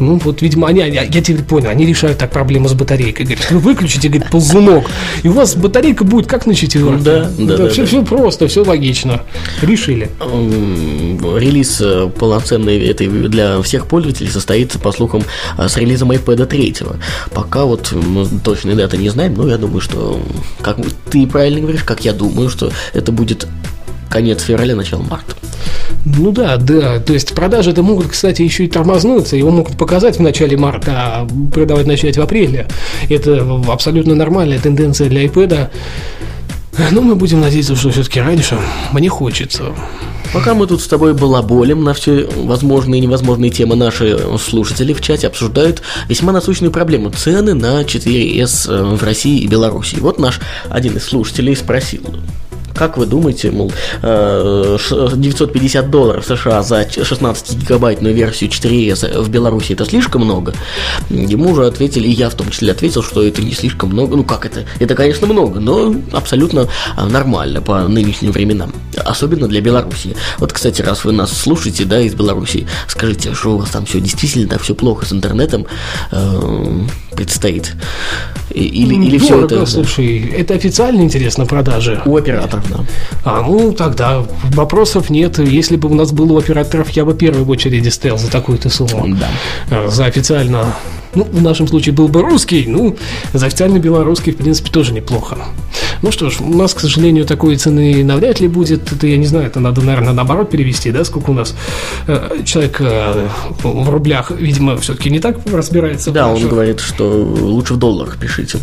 Ну, 0.00 0.20
вот, 0.22 0.42
видимо, 0.42 0.68
они, 0.68 0.80
я, 0.80 1.02
я 1.02 1.04
теперь 1.04 1.42
понял, 1.42 1.70
они 1.70 1.86
решают 1.86 2.18
так 2.18 2.30
проблему 2.30 2.68
с 2.68 2.74
батарейкой. 2.74 3.26
Говорят, 3.26 3.50
вы 3.50 3.58
выключите, 3.58 4.08
говорит, 4.08 4.30
ползунок, 4.30 4.86
и 5.22 5.28
у 5.28 5.32
вас 5.32 5.54
батарейка 5.54 6.04
будет 6.04 6.26
как 6.26 6.46
на 6.46 6.54
четверке. 6.54 7.02
Да, 7.02 7.30
да, 7.38 7.56
да, 7.56 7.68
все, 7.68 7.82
да. 7.82 7.86
все 7.86 8.04
просто, 8.04 8.48
все 8.48 8.64
логично. 8.64 9.22
Решили. 9.62 10.10
Релиз 10.20 11.80
э, 11.80 12.10
полноценный 12.18 12.86
этой 12.86 13.08
для 13.08 13.60
всех 13.62 13.86
пользователей 13.86 14.30
состоится, 14.30 14.78
по 14.78 14.92
слухам, 14.92 15.22
э, 15.58 15.68
с 15.68 15.76
релизом 15.76 16.12
iPad 16.12 16.46
3. 16.46 16.76
Пока 17.34 17.64
вот 17.64 17.92
мы 17.92 18.26
точной 18.42 18.74
даты 18.74 18.96
не 18.96 19.08
знаем, 19.10 19.34
но 19.34 19.48
я 19.48 19.58
думаю, 19.58 19.80
что, 19.80 20.20
как 20.62 20.78
ты 21.10 21.26
правильно 21.26 21.60
говоришь, 21.60 21.84
как 21.84 22.04
я 22.04 22.12
думаю, 22.12 22.48
что 22.48 22.70
это 22.92 23.12
будет 23.12 23.46
конец 24.10 24.42
февраля, 24.42 24.76
начало 24.76 25.02
марта. 25.02 25.34
Ну 26.04 26.32
да, 26.32 26.56
да. 26.56 26.98
То 27.00 27.12
есть 27.12 27.34
продажи 27.34 27.70
это 27.70 27.82
могут, 27.82 28.08
кстати, 28.08 28.42
еще 28.42 28.64
и 28.64 28.68
тормознуться. 28.68 29.36
Его 29.36 29.50
могут 29.50 29.76
показать 29.76 30.18
в 30.18 30.22
начале 30.22 30.56
марта, 30.56 30.92
а 30.92 31.28
продавать 31.52 31.86
начать 31.86 32.16
в 32.16 32.20
апреле. 32.20 32.66
Это 33.08 33.46
абсолютно 33.68 34.14
нормальная 34.14 34.58
тенденция 34.58 35.08
для 35.08 35.24
iPad. 35.24 35.70
Но 36.90 37.02
мы 37.02 37.14
будем 37.14 37.40
надеяться, 37.40 37.76
что 37.76 37.90
все-таки 37.90 38.20
раньше. 38.20 38.58
Мне 38.92 39.08
хочется. 39.08 39.72
Пока 40.32 40.54
мы 40.54 40.66
тут 40.68 40.80
с 40.80 40.86
тобой 40.86 41.12
балаболим 41.12 41.82
на 41.82 41.92
все 41.92 42.28
возможные 42.36 43.00
и 43.00 43.02
невозможные 43.02 43.50
темы, 43.50 43.74
наши 43.74 44.16
слушатели 44.38 44.92
в 44.92 45.00
чате 45.00 45.26
обсуждают 45.26 45.82
весьма 46.08 46.32
насущную 46.32 46.70
проблему– 46.70 47.10
цены 47.16 47.54
на 47.54 47.82
4S 47.82 48.72
э, 48.72 48.94
в 48.94 49.02
России 49.02 49.40
и 49.40 49.48
Беларуси. 49.48 49.96
Вот 49.98 50.20
наш 50.20 50.40
один 50.68 50.96
из 50.96 51.04
слушателей 51.04 51.56
спросил, 51.56 52.02
как 52.74 52.96
вы 52.96 53.06
думаете, 53.06 53.50
мол, 53.50 53.72
950 54.02 55.84
э, 55.84 55.88
долларов 55.88 56.24
США 56.24 56.62
за 56.62 56.82
16-гигабайтную 56.82 58.12
версию 58.12 58.50
4S 58.50 59.20
в 59.22 59.28
Беларуси 59.28 59.72
это 59.72 59.84
слишком 59.84 60.24
много? 60.24 60.54
Ему 61.08 61.50
уже 61.50 61.66
ответили, 61.66 62.06
и 62.08 62.12
я 62.12 62.30
в 62.30 62.34
том 62.34 62.50
числе 62.50 62.72
ответил, 62.72 63.02
что 63.02 63.22
это 63.22 63.42
не 63.42 63.52
слишком 63.52 63.90
много. 63.90 64.16
Ну 64.16 64.24
как 64.24 64.46
это? 64.46 64.64
Это, 64.78 64.94
конечно, 64.94 65.26
много, 65.26 65.60
но 65.60 65.94
абсолютно 66.12 66.68
а, 66.96 67.06
нормально 67.06 67.60
по 67.60 67.80
нынешним 67.88 68.32
временам. 68.32 68.72
Особенно 68.96 69.48
для 69.48 69.60
Беларуси. 69.60 70.16
Вот, 70.38 70.52
кстати, 70.52 70.82
раз 70.82 71.04
вы 71.04 71.12
нас 71.12 71.36
слушаете, 71.36 71.84
да, 71.84 72.00
из 72.00 72.14
Беларуси, 72.14 72.66
скажите, 72.88 73.34
что 73.34 73.54
у 73.54 73.58
вас 73.58 73.70
там 73.70 73.86
все 73.86 74.00
действительно 74.00 74.48
так 74.48 74.62
все 74.62 74.74
плохо 74.74 75.06
с 75.06 75.12
интернетом 75.12 75.66
э, 76.12 76.80
предстоит? 77.20 77.76
Или, 78.48 78.94
или 78.94 79.18
Дорого, 79.18 79.24
все 79.24 79.44
это... 79.44 79.66
слушай, 79.66 80.32
это 80.38 80.54
официально 80.54 81.02
интересно 81.02 81.44
продажи. 81.44 82.00
У 82.06 82.16
операторов, 82.16 82.64
да. 82.70 82.84
А, 83.24 83.42
ну, 83.42 83.72
тогда 83.72 84.24
вопросов 84.54 85.10
нет. 85.10 85.38
Если 85.38 85.76
бы 85.76 85.90
у 85.90 85.94
нас 85.94 86.12
было 86.12 86.32
у 86.32 86.38
операторов, 86.38 86.88
я 86.90 87.04
бы 87.04 87.14
первый 87.14 87.44
в 87.44 87.50
очереди 87.50 87.90
стоял 87.90 88.16
за 88.16 88.30
такую-то 88.30 88.70
сумму. 88.70 89.06
Да. 89.08 89.28
А, 89.70 89.88
за 89.88 90.06
официально 90.06 90.74
ну, 91.14 91.24
в 91.24 91.42
нашем 91.42 91.66
случае 91.68 91.94
был 91.94 92.08
бы 92.08 92.22
русский, 92.22 92.64
ну, 92.66 92.96
за 93.32 93.46
официально 93.46 93.78
белорусский, 93.78 94.32
в 94.32 94.36
принципе, 94.36 94.70
тоже 94.70 94.92
неплохо. 94.92 95.38
Ну 96.02 96.12
что 96.12 96.30
ж, 96.30 96.40
у 96.40 96.56
нас, 96.56 96.72
к 96.72 96.80
сожалению, 96.80 97.26
такой 97.26 97.56
цены 97.56 98.02
навряд 98.04 98.40
ли 98.40 98.48
будет. 98.48 98.90
Это, 98.92 99.06
я 99.06 99.16
не 99.16 99.26
знаю, 99.26 99.46
это 99.46 99.60
надо, 99.60 99.82
наверное, 99.82 100.12
наоборот 100.12 100.50
перевести, 100.50 100.90
да, 100.92 101.04
сколько 101.04 101.30
у 101.30 101.34
нас 101.34 101.54
э, 102.06 102.42
человек 102.44 102.80
э, 102.80 103.28
в 103.62 103.90
рублях, 103.90 104.30
видимо, 104.30 104.76
все-таки 104.78 105.10
не 105.10 105.20
так 105.20 105.38
разбирается. 105.52 106.10
Да, 106.10 106.28
он 106.28 106.48
говорит, 106.48 106.80
что 106.80 107.04
лучше 107.04 107.74
в 107.74 107.76
долларах 107.76 108.18
пишите. 108.18 108.58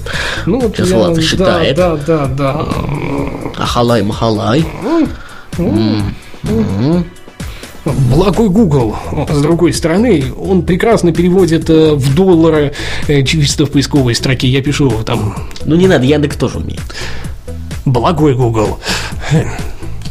Ну, 0.45 0.61
вот 0.61 0.75
Сейчас 0.75 0.89
я, 0.89 0.97
Влад 0.97 1.21
считает. 1.21 1.75
Да, 1.75 1.95
да, 1.95 2.25
да, 2.25 2.27
да. 2.27 2.67
Ахалай, 3.57 4.03
махалай. 4.03 4.65
Благой 8.09 8.49
Google, 8.49 8.95
с 9.29 9.41
другой 9.41 9.73
стороны, 9.73 10.23
он 10.39 10.63
прекрасно 10.63 11.11
переводит 11.11 11.69
э, 11.69 11.93
в 11.93 12.15
доллары 12.15 12.73
э, 13.07 13.23
чисто 13.23 13.65
в 13.65 13.71
поисковой 13.71 14.15
строке. 14.15 14.47
Я 14.47 14.61
пишу 14.61 14.91
там... 15.05 15.35
Ну, 15.65 15.75
не 15.75 15.87
надо, 15.87 16.05
Яндекс 16.05 16.37
тоже 16.37 16.59
умеет. 16.59 16.81
Благой 17.85 18.35
Google. 18.35 18.79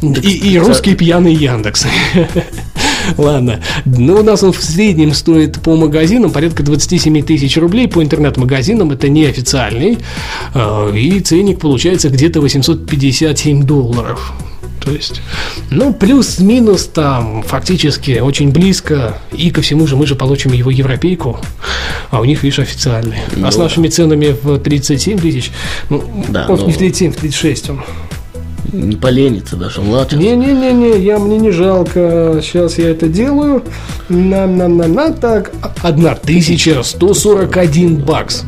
И, 0.03 0.53
и 0.53 0.59
русский 0.59 0.95
пьяный 0.95 1.35
Яндекс. 1.35 1.87
Ладно. 3.17 3.61
Ну, 3.85 4.17
у 4.17 4.23
нас 4.23 4.43
он 4.43 4.53
в 4.53 4.63
среднем 4.63 5.15
стоит 5.15 5.61
по 5.61 5.77
магазинам 5.77 6.31
порядка 6.31 6.63
27 6.63 7.23
тысяч 7.23 7.57
рублей. 7.57 7.89
По 7.89 8.03
интернет-магазинам 8.03 8.91
это 8.91 9.09
неофициальный. 9.09 9.99
А, 10.55 10.91
и 10.93 11.21
ценник 11.21 11.61
получается 11.61 12.09
где-то 12.11 12.41
857 12.41 13.63
долларов. 13.63 14.33
То 14.87 14.93
есть, 14.93 15.21
ну, 15.73 15.93
плюс-минус 15.93 16.87
там 16.87 17.43
фактически 17.43 18.21
очень 18.21 18.53
близко. 18.53 19.19
И 19.33 19.51
ко 19.51 19.61
всему 19.61 19.89
же 19.89 19.97
мы 19.97 20.07
же 20.07 20.15
получим 20.15 20.53
его 20.53 20.71
европейку, 20.71 21.41
а 22.11 22.21
у 22.21 22.25
них, 22.25 22.45
видишь, 22.45 22.61
официальный. 22.61 23.17
Ну, 23.35 23.49
а 23.49 23.51
с 23.51 23.57
нашими 23.57 23.89
ценами 23.89 24.37
в 24.41 24.61
37 24.61 25.19
тысяч, 25.19 25.51
ну, 25.91 26.05
да, 26.29 26.47
он 26.49 26.61
ну... 26.61 26.67
не 26.67 26.73
в 26.73 26.79
37, 26.79 27.13
в 27.13 27.17
36 27.17 27.71
он 27.71 27.83
не 28.73 28.95
поленится 28.95 29.57
даже 29.57 29.81
младший. 29.81 30.19
Не-не-не, 30.19 31.03
я 31.03 31.19
мне 31.19 31.39
не 31.39 31.51
жалко. 31.51 32.39
Сейчас 32.43 32.79
я 32.79 32.91
это 32.91 33.09
делаю. 33.09 33.65
На-на-на-на, 34.09 35.13
так. 35.13 35.51
1141 35.83 37.97
бакс. 37.97 38.45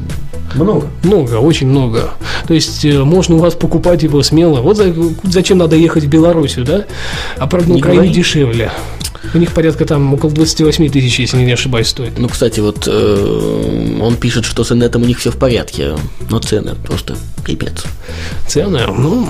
Много. 0.54 0.88
Много, 1.02 1.34
очень 1.34 1.68
много. 1.68 2.10
То 2.46 2.54
есть 2.54 2.84
э, 2.84 3.04
можно 3.04 3.36
у 3.36 3.38
вас 3.38 3.54
покупать 3.54 4.02
его 4.02 4.22
смело. 4.22 4.60
Вот 4.60 4.80
зачем 5.24 5.58
надо 5.58 5.76
ехать 5.76 6.04
в 6.04 6.08
Белоруссию, 6.08 6.64
да? 6.64 6.84
А 7.36 7.46
правда, 7.46 7.72
на 7.72 7.76
Украине 7.76 8.08
дешевле. 8.08 8.70
У 9.34 9.38
них 9.38 9.52
порядка 9.52 9.84
там 9.84 10.14
около 10.14 10.30
28 10.32 10.88
тысяч, 10.90 11.18
если 11.18 11.38
не 11.38 11.52
ошибаюсь, 11.52 11.88
стоит. 11.88 12.18
Ну, 12.18 12.28
кстати, 12.28 12.60
вот 12.60 12.86
э, 12.86 13.98
он 14.00 14.16
пишет, 14.16 14.44
что 14.44 14.64
с 14.64 14.72
инетом 14.72 15.02
у 15.02 15.06
них 15.06 15.18
все 15.18 15.30
в 15.30 15.36
порядке, 15.36 15.96
но 16.30 16.38
цены 16.38 16.74
просто 16.86 17.16
пипец. 17.44 17.84
Цены, 18.46 18.80
ну, 18.86 19.28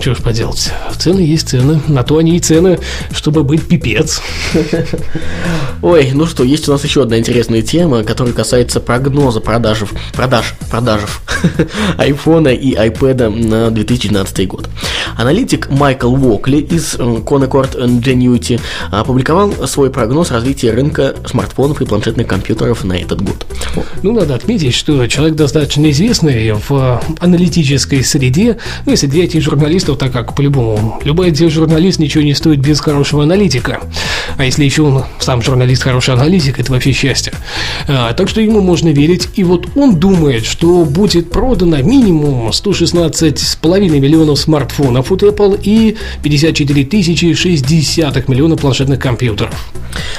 что 0.00 0.14
ж 0.14 0.18
поделать. 0.18 0.72
Цены 0.98 1.20
есть 1.20 1.48
цены. 1.48 1.80
На 1.88 2.02
то 2.02 2.18
они 2.18 2.36
и 2.36 2.40
цены, 2.40 2.78
чтобы 3.12 3.42
быть 3.42 3.66
пипец. 3.66 4.20
Ой, 5.82 6.10
ну 6.12 6.26
что, 6.26 6.44
есть 6.44 6.68
у 6.68 6.72
нас 6.72 6.84
еще 6.84 7.02
одна 7.02 7.18
интересная 7.18 7.62
тема, 7.62 8.02
которая 8.02 8.34
касается 8.34 8.80
прогноза 8.80 9.40
продажев, 9.40 9.92
продаж, 10.12 10.54
продажев 10.70 11.22
айфона 11.98 12.48
и 12.48 12.74
iPad 12.74 13.28
на 13.28 13.70
2012 13.70 14.48
год. 14.48 14.68
Аналитик 15.16 15.70
Майкл 15.70 16.14
Вокли 16.14 16.58
из 16.58 16.94
э, 16.94 16.98
Concord 16.98 17.76
Ingenuity 17.76 18.60
опубликовал 18.90 19.52
свой 19.66 19.90
прогноз 19.90 20.30
развития 20.30 20.72
рынка 20.72 21.14
смартфонов 21.26 21.80
и 21.80 21.86
планшетных 21.86 22.26
компьютеров 22.26 22.84
на 22.84 22.94
этот 22.94 23.22
год. 23.22 23.46
Ну, 24.02 24.12
надо 24.12 24.34
отметить, 24.34 24.74
что 24.74 25.06
человек 25.06 25.36
достаточно 25.36 25.90
известный 25.90 26.52
в 26.52 27.02
аналитической 27.20 28.04
среде, 28.04 28.58
ну 28.86 28.92
и 28.92 28.96
среди 28.96 29.22
этих 29.22 29.42
журналистов, 29.88 29.98
так 29.98 30.12
как 30.12 30.34
по-любому 30.34 31.00
любой 31.04 31.34
журналист 31.34 31.98
ничего 31.98 32.24
не 32.24 32.34
стоит 32.34 32.60
без 32.60 32.80
хорошего 32.80 33.22
аналитика. 33.22 33.80
А 34.36 34.44
если 34.44 34.64
еще 34.64 34.82
он 34.82 35.04
сам 35.18 35.42
журналист 35.42 35.82
хороший 35.82 36.14
аналитик, 36.14 36.60
это 36.60 36.72
вообще 36.72 36.92
счастье. 36.92 37.32
А, 37.88 38.12
так 38.12 38.28
что 38.28 38.40
ему 38.40 38.60
можно 38.60 38.90
верить. 38.90 39.28
И 39.36 39.44
вот 39.44 39.66
он 39.76 39.96
думает, 39.96 40.44
что 40.44 40.84
будет 40.84 41.30
продано 41.30 41.78
минимум 41.82 42.48
116,5 42.48 44.00
миллионов 44.00 44.38
смартфонов 44.38 45.12
от 45.12 45.22
Apple 45.22 45.60
и 45.62 45.96
54 46.22 46.84
тысячи 46.84 47.34
60 47.34 48.28
миллионов 48.28 48.60
планшетных 48.60 48.98
компьютеров. 48.98 49.54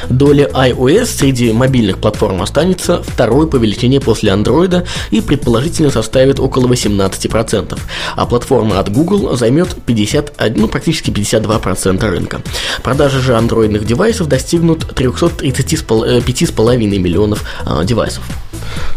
Доля 0.10 0.48
iOS 0.48 1.06
среди 1.06 1.52
мобильных 1.52 2.00
платформ 2.00 2.42
останется 2.42 3.04
второй 3.04 3.48
по 3.48 3.58
величине 3.58 4.00
после 4.00 4.32
Android 4.32 4.86
и 5.12 5.22
предположительно 5.22 5.92
составит 5.92 6.40
около 6.40 6.68
18%, 6.68 7.80
а 8.16 8.26
платформа 8.26 8.80
от 8.80 8.92
Google 8.92 9.36
займет 9.36 9.59
51, 9.68 10.60
ну, 10.60 10.68
практически 10.68 11.10
52% 11.10 12.10
рынка. 12.10 12.42
Продажи 12.84 13.20
же 13.20 13.36
андроидных 13.36 13.86
девайсов 13.86 14.28
достигнут 14.28 14.84
335,5 14.94 16.84
э, 16.86 16.88
миллионов 16.98 17.44
э, 17.66 17.86
девайсов. 17.86 18.24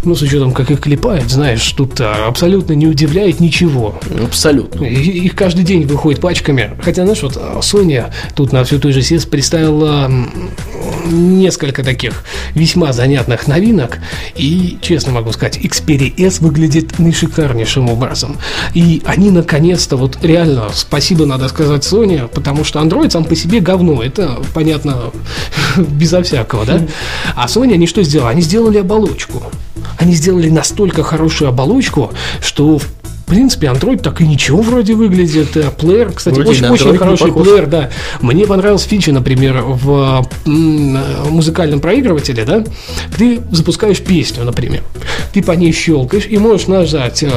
Ну, 0.05 0.15
с 0.15 0.23
учетом, 0.23 0.53
как 0.53 0.71
их 0.71 0.81
клепают, 0.81 1.31
знаешь, 1.31 1.71
тут 1.73 2.01
а, 2.01 2.27
абсолютно 2.27 2.73
не 2.73 2.87
удивляет 2.87 3.41
ничего. 3.41 3.99
Абсолютно. 4.23 4.85
Их 4.85 5.35
каждый 5.35 5.65
день 5.65 5.87
выходит 5.87 6.21
пачками. 6.21 6.77
Хотя, 6.83 7.05
знаешь, 7.05 7.23
вот 7.23 7.37
а, 7.37 7.61
Sony 7.61 8.05
тут 8.35 8.53
на 8.53 8.65
всю 8.65 8.79
ту 8.79 8.93
же 8.93 9.01
CES 9.01 9.29
представила 9.29 10.11
несколько 11.07 11.83
таких 11.85 12.25
весьма 12.55 12.93
занятных 12.93 13.47
новинок. 13.47 13.99
И, 14.35 14.79
честно 14.81 15.13
могу 15.13 15.33
сказать, 15.33 15.59
Xperia 15.59 16.13
S 16.27 16.41
выглядит 16.41 16.99
наишикарнейшим 16.99 17.89
образом. 17.89 18.39
И 18.75 19.03
они, 19.05 19.31
наконец-то, 19.31 19.97
вот 19.97 20.19
реально, 20.23 20.71
спасибо 20.75 21.27
надо 21.27 21.49
сказать 21.49 21.83
Sony, 21.83 22.29
потому 22.29 22.65
что 22.65 22.81
Android 22.81 23.11
сам 23.11 23.25
по 23.25 23.37
себе 23.37 23.61
говно. 23.61 24.03
Это, 24.03 24.39
понятно, 24.55 25.13
безо 25.77 26.23
всякого, 26.23 26.65
да? 26.65 26.81
А 27.37 27.47
Sony, 27.47 27.75
они 27.75 27.87
что 27.87 28.03
сделали? 28.03 28.33
Они 28.33 28.43
сделали 28.43 28.79
оболочку. 28.79 29.43
Они 29.99 30.15
сделали 30.15 30.49
настолько 30.49 31.03
хорошую 31.03 31.49
оболочку, 31.49 32.13
что 32.41 32.79
в 32.79 33.35
принципе, 33.35 33.69
Android 33.69 34.03
так 34.03 34.21
и 34.21 34.27
ничего 34.27 34.61
вроде 34.61 34.95
выглядит. 34.95 35.57
Э, 35.57 35.71
плеер, 35.71 36.13
кстати, 36.13 36.35
вроде 36.35 36.51
очень, 36.51 36.67
очень 36.67 36.99
хороший 36.99 37.33
плеер, 37.33 37.67
да. 37.67 37.89
Мне 38.21 38.47
понравилась 38.47 38.83
фича, 38.83 39.13
например, 39.13 39.63
в 39.65 40.27
музыкальном 40.45 41.81
проигрывателе, 41.81 42.45
да, 42.45 42.63
ты 43.17 43.41
запускаешь 43.51 44.01
песню, 44.01 44.45
например, 44.45 44.83
ты 45.33 45.43
по 45.43 45.53
ней 45.53 45.73
щелкаешь 45.73 46.27
и 46.27 46.37
можешь 46.37 46.67
нажать 46.67 47.23
э, 47.23 47.31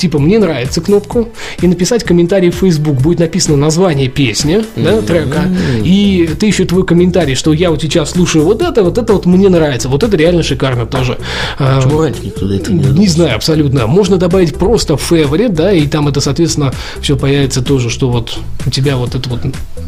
типа 0.00 0.18
«Мне 0.18 0.38
нравится» 0.38 0.80
кнопку 0.80 1.28
и 1.60 1.66
написать 1.66 2.04
комментарий 2.04 2.50
в 2.50 2.54
Facebook. 2.54 2.96
Будет 2.96 3.20
написано 3.20 3.56
название 3.56 4.08
песни, 4.08 4.64
да, 4.76 5.02
трека, 5.02 5.48
и 5.84 6.28
ты 6.38 6.46
еще 6.46 6.64
твой 6.64 6.84
комментарий, 6.84 7.34
что 7.34 7.52
я 7.52 7.70
вот 7.70 7.82
сейчас 7.82 8.10
слушаю 8.10 8.44
вот 8.44 8.62
это, 8.62 8.82
вот 8.82 8.98
это 8.98 9.12
вот 9.12 9.26
мне 9.26 9.48
нравится, 9.48 9.88
вот 9.88 10.02
это 10.02 10.16
реально 10.16 10.42
шикарно 10.42 10.86
тоже. 10.86 11.18
Почему 11.58 12.00
раньше 12.00 12.20
никто 12.24 12.50
это 12.52 12.72
не 12.72 12.84
Не 12.84 13.08
знаю, 13.08 13.36
абсолютно. 13.36 13.86
Можно 13.86 14.16
добавить 14.16 14.54
просто 14.54 14.94
favorite, 14.94 15.50
да, 15.50 15.72
и 15.72 15.86
там 15.86 16.08
это, 16.08 16.20
соответственно, 16.20 16.72
все 17.00 17.16
появится 17.16 17.62
тоже, 17.62 17.90
что 17.90 18.10
вот 18.10 18.38
у 18.66 18.70
тебя 18.70 18.96
вот 18.96 19.14
это 19.14 19.28
вот... 19.28 19.40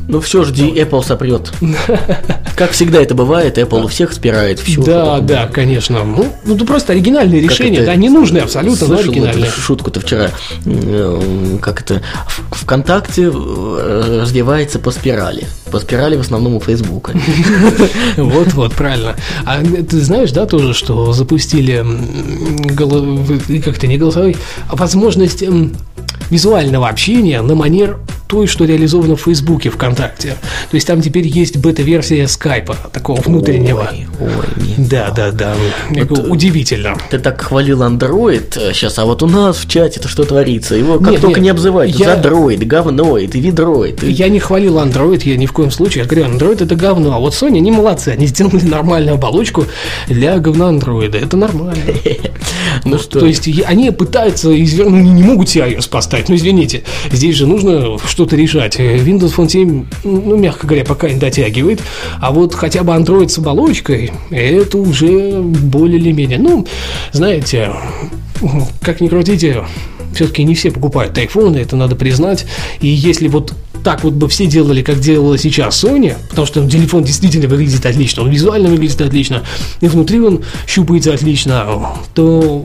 Ну 0.09 0.21
все, 0.21 0.45
жди, 0.45 0.65
Apple 0.65 1.05
сопрет. 1.05 1.53
Как 2.57 2.73
всегда 2.73 3.01
это 3.01 3.15
бывает, 3.15 3.57
Apple 3.57 3.85
у 3.85 3.89
всех 3.89 4.13
спирает 4.13 4.61
все. 4.61 4.83
Да, 4.83 5.21
да, 5.21 5.47
конечно. 5.47 6.05
Ну, 6.05 6.27
ну, 6.45 6.57
просто 6.67 6.93
оригинальное 6.93 7.41
решение, 7.41 7.83
да, 7.83 7.95
не 7.95 8.09
нужное 8.09 8.43
абсолютно, 8.43 8.89
но 8.89 8.99
оригинальное. 8.99 9.51
шутку-то 9.51 10.01
вчера, 10.03 10.31
как 11.61 11.81
это, 11.81 12.03
ВКонтакте 12.51 13.31
э, 13.33 14.21
развивается 14.23 14.79
по 14.79 14.91
спирали. 14.91 15.47
По 15.71 15.79
спирали 15.79 16.17
в 16.17 16.21
основном 16.21 16.57
у 16.57 16.61
Фейсбука. 16.61 17.13
Вот-вот, 18.17 18.75
правильно. 18.75 19.17
А 19.45 19.63
ты 19.63 20.01
знаешь, 20.01 20.33
да, 20.33 20.47
тоже, 20.47 20.75
что 20.75 21.13
запустили 21.13 21.85
как-то 23.61 23.87
не 23.87 23.99
голосовой, 23.99 24.37
а 24.69 24.77
возможность 24.77 25.43
визуального 26.31 26.89
общения 26.89 27.41
на 27.43 27.55
манер 27.55 27.99
той, 28.33 28.47
что 28.47 28.65
реализовано 28.65 29.15
в 29.15 29.21
Фейсбуке, 29.21 29.69
ВКонтакте. 29.69 30.37
То 30.71 30.75
есть 30.75 30.87
там 30.87 31.03
теперь 31.03 31.27
есть 31.27 31.59
бета-версия 31.59 32.27
скайпа, 32.27 32.75
такого 32.91 33.21
внутреннего. 33.21 33.91
Ой, 33.93 34.07
ой, 34.19 34.75
да, 34.79 35.11
да, 35.11 35.31
да. 35.31 35.55
Вот 35.91 36.31
удивительно. 36.31 36.97
Ты 37.11 37.19
так 37.19 37.43
хвалил 37.43 37.83
Android 37.83 38.73
сейчас, 38.73 38.99
а 38.99 39.05
вот 39.05 39.23
у 39.23 39.27
нас 39.27 39.59
в 39.59 39.69
чате 39.69 40.01
это 40.01 40.09
что 40.09 40.25
творится? 40.25 40.75
Его 40.75 40.99
как 40.99 41.11
нет, 41.11 41.21
только 41.21 41.41
нет, 41.41 41.45
не 41.45 41.51
обзывают. 41.51 41.95
Я... 41.95 42.17
Задроид, 42.17 42.67
говноид, 42.67 43.35
видроид. 43.35 44.03
Я 44.03 44.31
не 44.31 44.39
хвалил 44.39 44.79
Android, 44.79 45.21
я 45.29 45.37
ни 45.37 45.45
в 45.45 45.53
коем 45.53 45.71
случае. 45.71 46.05
Я 46.05 46.09
говорю, 46.09 46.35
Android 46.35 46.65
это 46.65 46.75
говно. 46.75 47.15
А 47.15 47.19
вот 47.19 47.35
Sony, 47.35 47.59
они 47.59 47.71
молодцы, 47.71 48.09
они 48.09 48.29
сделали 48.29 48.65
нормальную 48.65 49.17
оболочку 49.17 49.67
для 50.09 50.39
говна 50.39 50.71
Android. 50.71 51.15
Это 51.15 51.37
нормально. 51.37 51.83
Ну 52.85 52.99
что? 52.99 53.21
То 53.21 53.27
есть 53.27 53.49
они 53.67 53.91
пытаются 53.91 54.51
извернуть, 54.63 55.05
ну, 55.05 55.13
не 55.13 55.23
могут 55.23 55.49
себе 55.49 55.65
iOS 55.65 55.89
поставить, 55.91 56.29
ну 56.29 56.35
извините. 56.35 56.83
Здесь 57.11 57.37
же 57.37 57.47
нужно 57.47 57.99
что 58.07 58.22
что-то 58.23 58.37
решать. 58.37 58.79
Windows 58.79 59.35
Phone 59.35 59.49
7, 59.49 59.85
ну, 60.05 60.37
мягко 60.37 60.65
говоря, 60.65 60.85
пока 60.85 61.09
не 61.09 61.19
дотягивает. 61.19 61.81
А 62.21 62.31
вот 62.31 62.55
хотя 62.55 62.85
бы 62.85 62.93
Android 62.93 63.29
с 63.29 63.39
оболочкой, 63.39 64.13
это 64.31 64.79
уже 64.79 65.41
более 65.43 65.99
или 65.99 66.13
менее. 66.13 66.39
Ну, 66.39 66.65
знаете, 67.11 67.73
как 68.81 69.01
ни 69.01 69.09
крутите, 69.09 69.65
все-таки 70.15 70.45
не 70.45 70.55
все 70.55 70.71
покупают 70.71 71.19
айфоны, 71.19 71.57
это 71.57 71.75
надо 71.75 71.97
признать. 71.97 72.47
И 72.81 72.87
если 72.87 73.27
вот 73.27 73.55
так 73.83 74.05
вот 74.05 74.13
бы 74.13 74.29
все 74.29 74.47
делали, 74.47 74.83
как 74.83 75.01
делала 75.01 75.37
сейчас 75.37 75.83
Sony, 75.83 76.15
потому 76.31 76.47
что 76.47 76.71
телефон 76.71 77.03
действительно 77.03 77.49
выглядит 77.49 77.85
отлично, 77.85 78.23
он 78.23 78.31
визуально 78.31 78.69
выглядит 78.69 79.01
отлично, 79.01 79.43
и 79.81 79.89
внутри 79.89 80.21
он 80.21 80.43
щупается 80.69 81.13
отлично, 81.13 81.89
то 82.15 82.65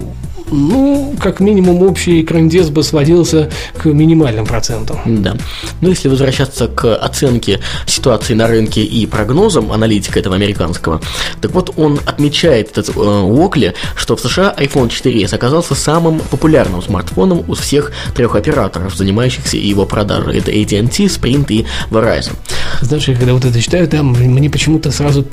ну, 0.51 1.15
как 1.19 1.39
минимум, 1.39 1.83
общий 1.83 2.23
крандец 2.23 2.69
бы 2.69 2.83
сводился 2.83 3.49
к 3.77 3.85
минимальным 3.85 4.45
процентам. 4.45 4.99
Да. 5.05 5.35
Ну, 5.81 5.89
если 5.89 6.07
возвращаться 6.09 6.67
к 6.67 6.95
оценке 6.95 7.59
ситуации 7.85 8.33
на 8.33 8.47
рынке 8.47 8.83
и 8.83 9.05
прогнозам 9.05 9.71
аналитика 9.71 10.19
этого 10.19 10.35
американского, 10.35 11.01
так 11.41 11.51
вот 11.51 11.73
он 11.77 11.99
отмечает 12.05 12.71
этот 12.71 12.95
э, 12.95 12.99
Уокли, 12.99 13.73
что 13.95 14.15
в 14.15 14.19
США 14.19 14.53
iPhone 14.57 14.89
4s 14.89 15.33
оказался 15.33 15.75
самым 15.75 16.19
популярным 16.19 16.81
смартфоном 16.81 17.43
у 17.47 17.53
всех 17.53 17.91
трех 18.15 18.35
операторов, 18.35 18.95
занимающихся 18.95 19.57
его 19.57 19.85
продажей. 19.85 20.37
Это 20.37 20.51
AT&T, 20.51 21.05
Sprint 21.05 21.45
и 21.49 21.65
Verizon. 21.89 22.33
Знаешь, 22.81 23.07
я 23.07 23.15
когда 23.15 23.33
вот 23.33 23.45
это 23.45 23.61
читаю, 23.61 23.87
там 23.87 24.13
мне 24.13 24.49
почему-то 24.49 24.91
сразу 24.91 25.25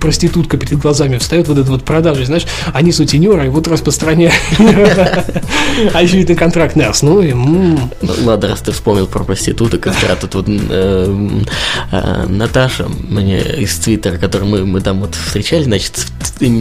проститутка 0.00 0.56
перед 0.56 0.78
глазами 0.78 1.18
встает, 1.18 1.48
вот 1.48 1.58
эта 1.58 1.70
вот 1.70 1.84
продажа, 1.84 2.24
знаешь, 2.24 2.46
они 2.72 2.92
сутенеры, 2.92 3.46
и 3.46 3.48
вот 3.48 3.66
распространяют 3.68 4.34
очевидно 5.94 6.34
контрактной 6.34 6.86
основе. 6.86 7.34
Ну, 7.34 7.78
ладно, 8.24 8.48
раз 8.48 8.60
ты 8.60 8.72
вспомнил 8.72 9.06
про 9.06 9.24
проституток, 9.24 9.80
как 9.80 9.94
тут 10.20 10.34
вот 10.34 10.46
э, 10.48 11.40
э, 11.90 12.26
Наташа 12.28 12.86
мне 13.08 13.40
из 13.40 13.76
Твиттера, 13.78 14.18
который 14.18 14.46
мы, 14.46 14.64
мы 14.66 14.80
там 14.80 15.00
вот 15.00 15.14
встречались, 15.14 15.64
значит, 15.64 16.06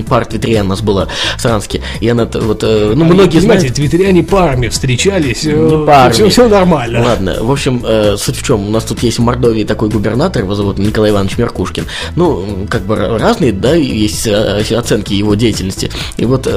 пар 0.08 0.26
твиттериан 0.26 0.66
у 0.66 0.70
нас 0.70 0.82
была 0.82 1.08
в 1.38 1.42
Саранске, 1.42 1.82
и 2.00 2.08
она 2.08 2.26
вот, 2.26 2.64
э, 2.64 2.94
ну, 2.96 3.06
многие 3.06 3.40
знают... 3.40 3.74
твиттериане 3.74 4.24
парами 4.24 4.68
встречались, 4.68 5.44
не 5.44 5.86
парами. 5.86 6.14
Все, 6.14 6.30
все 6.30 6.48
нормально. 6.48 7.04
Ладно, 7.04 7.38
в 7.42 7.52
общем, 7.52 7.84
суть 8.18 8.38
в 8.38 8.44
чем, 8.44 8.68
у 8.68 8.72
нас 8.72 8.84
тут 8.84 9.04
есть 9.04 9.20
в 9.20 9.22
Мордовии 9.22 9.64
такой 9.64 9.90
губернатор, 9.90 10.44
его 10.44 10.56
зовут 10.56 10.78
Николай 10.78 11.12
Иванович 11.12 11.38
Меркушкин, 11.38 11.86
ну, 12.16 12.68
как 12.70 12.84
бы 12.84 12.96
разные, 12.96 13.52
да, 13.52 13.74
есть 13.74 14.28
оценки 14.28 15.14
его 15.14 15.36
деятельности, 15.36 15.92
и 16.18 16.26
вот 16.26 16.48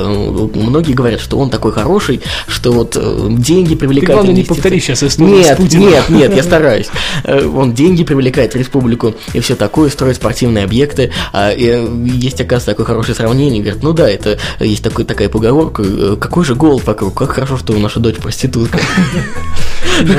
многие 0.54 0.92
говорят, 0.92 1.20
что 1.24 1.38
он 1.38 1.50
такой 1.50 1.72
хороший, 1.72 2.20
что 2.46 2.72
вот 2.72 2.96
деньги 3.40 3.74
привлекают... 3.74 4.06
Ты, 4.06 4.12
главное, 4.12 4.34
не 4.34 4.44
повтори 4.44 4.78
сейчас 4.78 5.02
историю 5.02 5.38
Нет, 5.38 5.58
нет, 5.58 6.08
нет, 6.10 6.36
я 6.36 6.42
стараюсь. 6.42 6.88
Он 7.24 7.72
деньги 7.72 8.04
привлекает 8.04 8.54
в 8.54 8.56
республику 8.56 9.14
и 9.32 9.40
все 9.40 9.56
такое, 9.56 9.90
строит 9.90 10.16
спортивные 10.16 10.64
объекты. 10.64 11.10
А, 11.32 11.50
и 11.50 11.64
есть, 11.64 12.40
оказывается, 12.40 12.70
такое 12.70 12.86
хорошее 12.86 13.14
сравнение. 13.14 13.62
Говорит, 13.62 13.82
ну 13.82 13.92
да, 13.92 14.08
это 14.08 14.38
есть 14.60 14.84
такой, 14.84 15.04
такая 15.04 15.28
поговорка, 15.28 15.82
э, 15.84 16.16
какой 16.20 16.44
же 16.44 16.54
голод 16.54 16.86
вокруг, 16.86 17.14
как 17.14 17.32
хорошо, 17.32 17.56
что 17.56 17.72
наша 17.74 18.00
дочь 18.00 18.16
проститутка. 18.16 18.78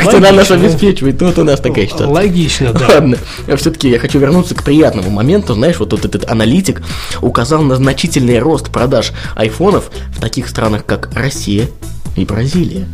Хотя 0.04 0.18
она 0.18 0.32
нас 0.32 0.52
обеспечивает, 0.52 1.22
вот 1.22 1.38
у 1.38 1.44
нас 1.44 1.60
такая 1.60 1.86
ситуация. 1.86 2.08
Логично, 2.08 2.74
да. 2.74 2.88
Ладно, 2.88 3.18
все-таки 3.58 3.90
я 3.90 4.00
хочу 4.00 4.20
вернуться 4.20 4.56
к 4.56 4.64
приятному 4.64 5.10
моменту. 5.10 5.54
Знаешь, 5.54 5.80
вот 5.80 5.94
этот 5.94 6.30
аналитик 6.30 6.82
указал 7.22 7.62
на 7.62 7.76
значительный 7.76 8.40
рост 8.40 8.70
продаж 8.70 9.12
айфонов 9.36 9.92
в 10.16 10.22
таких 10.22 10.48
странах, 10.48 10.86
как 10.86 10.95
Россия 11.14 11.68
и 12.16 12.26
Бразилия. 12.26 12.88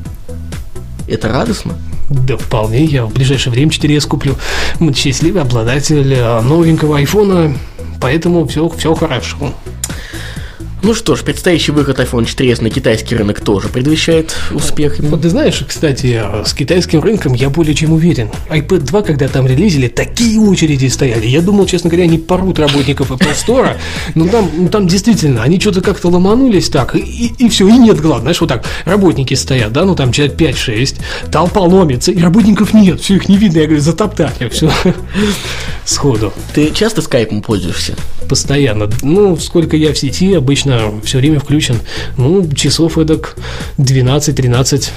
Это 1.08 1.30
радостно? 1.30 1.74
Да 2.10 2.36
вполне, 2.38 2.86
я 2.86 3.06
в 3.06 3.14
ближайшее 3.14 3.52
время 3.52 3.72
4S 3.72 4.08
куплю. 4.08 4.36
Счастливый 4.96 5.42
обладатель 5.42 6.14
э, 6.14 6.42
новенького 6.42 6.98
айфона, 6.98 7.56
поэтому 8.02 8.46
все, 8.48 8.68
все 8.70 8.94
хорошо. 8.96 9.54
Ну 10.84 10.96
что 10.96 11.16
ж, 11.16 11.22
предстоящий 11.22 11.72
выход 11.72 12.00
iPhone 12.00 12.26
4s 12.26 12.64
на 12.64 12.72
китайский 12.72 13.16
рынок 13.16 13.42
тоже 13.42 13.70
предвещает 13.70 14.36
успех. 14.52 15.00
Вот 15.00 15.22
ты 15.22 15.30
знаешь, 15.30 15.64
кстати, 15.68 16.20
с 16.44 16.54
китайским 16.56 17.02
рынком 17.02 17.34
я 17.36 17.52
более 17.52 17.76
чем 17.76 17.94
уверен. 17.94 18.32
iPad 18.50 18.80
2, 18.80 19.02
когда 19.04 19.28
там 19.28 19.46
релизили, 19.46 19.88
такие 19.90 20.40
очереди 20.40 20.88
стояли. 20.88 21.28
Я 21.28 21.42
думал, 21.42 21.68
честно 21.68 21.92
говоря, 21.92 22.06
они 22.06 22.18
порут 22.18 22.58
работников 22.58 23.12
Apple 23.12 23.36
Store, 23.36 23.76
но 24.16 24.28
там, 24.28 24.50
ну, 24.58 24.70
там 24.70 24.88
действительно, 24.88 25.44
они 25.44 25.60
что-то 25.60 25.82
как-то 25.82 26.08
ломанулись 26.10 26.70
так, 26.70 26.96
и, 26.96 27.00
и, 27.00 27.34
и 27.38 27.50
все, 27.50 27.68
и 27.68 27.74
нет 27.74 28.02
глаз. 28.02 28.22
Знаешь, 28.22 28.42
вот 28.42 28.50
так, 28.50 28.66
работники 28.86 29.36
стоят, 29.36 29.72
да, 29.72 29.86
ну 29.86 29.94
там 29.94 30.12
человек 30.12 30.36
5-6, 30.36 30.96
толпа 31.32 31.62
ломится, 31.62 32.12
и 32.12 32.20
работников 32.20 32.74
нет, 32.74 33.00
все 33.02 33.18
их 33.18 33.30
не 33.30 33.38
видно, 33.38 33.60
я 33.60 33.66
говорю, 33.66 33.82
затоптали, 33.82 34.50
все, 34.52 34.72
сходу. 35.86 36.34
Ты 36.56 36.72
часто 36.72 37.04
скайпом 37.04 37.44
пользуешься? 37.44 37.96
Постоянно. 38.28 38.90
Ну, 39.04 39.36
сколько 39.38 39.76
я 39.76 39.94
в 39.94 39.98
сети, 39.98 40.34
обычно 40.34 40.71
все 41.04 41.18
время 41.18 41.40
включен. 41.40 41.80
Ну, 42.18 42.50
часов 42.54 42.98
эдак 42.98 43.36
12-13 43.78 44.90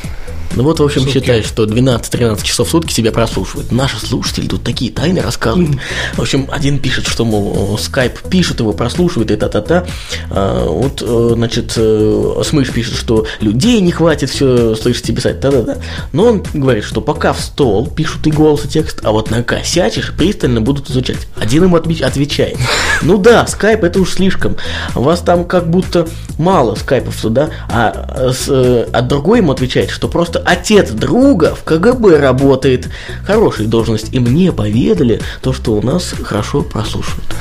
ну 0.56 0.62
вот, 0.62 0.80
в 0.80 0.84
общем, 0.84 1.02
сутки. 1.02 1.18
считай, 1.18 1.42
что 1.42 1.64
12-13 1.64 2.42
часов 2.44 2.68
в 2.68 2.70
сутки 2.70 2.92
тебя 2.92 3.12
прослушивают. 3.12 3.72
Наши 3.72 3.98
слушатели 3.98 4.46
тут 4.46 4.62
такие 4.62 4.92
тайны 4.92 5.20
рассказывают. 5.20 5.78
В 6.14 6.20
общем, 6.20 6.48
один 6.50 6.78
пишет, 6.78 7.06
что, 7.06 7.24
мол, 7.24 7.78
скайп 7.78 8.20
пишет, 8.30 8.60
его 8.60 8.72
прослушивает 8.72 9.30
и 9.30 9.36
та-та-та. 9.36 9.86
А, 10.30 10.66
вот, 10.66 11.02
э, 11.04 11.30
значит, 11.34 11.74
э, 11.76 12.42
Смыш 12.44 12.70
пишет, 12.70 12.94
что 12.94 13.26
людей 13.40 13.80
не 13.80 13.90
хватит 13.90 14.30
все 14.30 14.74
слышать 14.76 15.08
и 15.10 15.12
писать, 15.12 15.40
та-да-да. 15.40 15.78
Но 16.12 16.26
он 16.26 16.44
говорит, 16.52 16.84
что 16.84 17.00
пока 17.00 17.32
в 17.32 17.40
стол 17.40 17.88
пишут 17.88 18.26
и 18.26 18.30
голос, 18.30 18.64
и 18.64 18.68
текст, 18.68 19.00
а 19.02 19.12
вот 19.12 19.30
накосячишь, 19.30 20.12
пристально 20.16 20.60
будут 20.60 20.90
изучать. 20.90 21.18
Один 21.36 21.64
ему 21.64 21.76
отвечает. 21.76 22.56
Ну 23.02 23.18
да, 23.18 23.46
скайп 23.46 23.84
это 23.84 24.00
уж 24.00 24.12
слишком. 24.12 24.56
У 24.94 25.00
вас 25.00 25.20
там 25.20 25.44
как 25.44 25.68
будто 25.68 26.06
мало 26.38 26.74
скайпов 26.74 27.18
сюда, 27.18 27.50
а, 27.68 28.32
э, 28.48 28.86
а 28.92 29.02
другой 29.02 29.38
ему 29.38 29.52
отвечает, 29.52 29.90
что 29.90 30.08
просто 30.08 30.43
отец 30.44 30.90
друга 30.90 31.54
в 31.54 31.64
КГБ 31.64 32.18
работает. 32.18 32.88
Хорошая 33.24 33.66
должность. 33.66 34.12
И 34.12 34.18
мне 34.18 34.52
поведали 34.52 35.20
то, 35.42 35.52
что 35.52 35.74
у 35.74 35.82
нас 35.82 36.14
хорошо 36.22 36.62
прослушивают. 36.62 37.34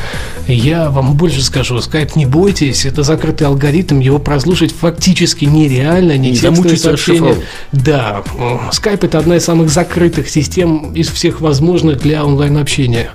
Я 0.47 0.89
вам 0.89 1.15
больше 1.15 1.41
скажу, 1.41 1.79
скайп 1.79 2.17
не 2.17 2.25
бойтесь, 2.25 2.85
это 2.85 3.03
закрытый 3.03 3.47
алгоритм, 3.47 3.99
его 3.99 4.19
прослушать 4.19 4.73
фактически 4.73 5.45
нереально, 5.45 6.17
не 6.17 6.35
текстовые 6.35 6.77
сообщения. 6.77 7.37
Да, 7.71 8.23
скайп 8.73 9.05
это 9.05 9.19
одна 9.19 9.37
из 9.37 9.45
самых 9.45 9.69
закрытых 9.69 10.27
систем 10.27 10.91
из 10.93 11.07
всех 11.07 11.39
возможных 11.39 11.99
для 11.99 12.25
онлайн-общения. 12.25 13.11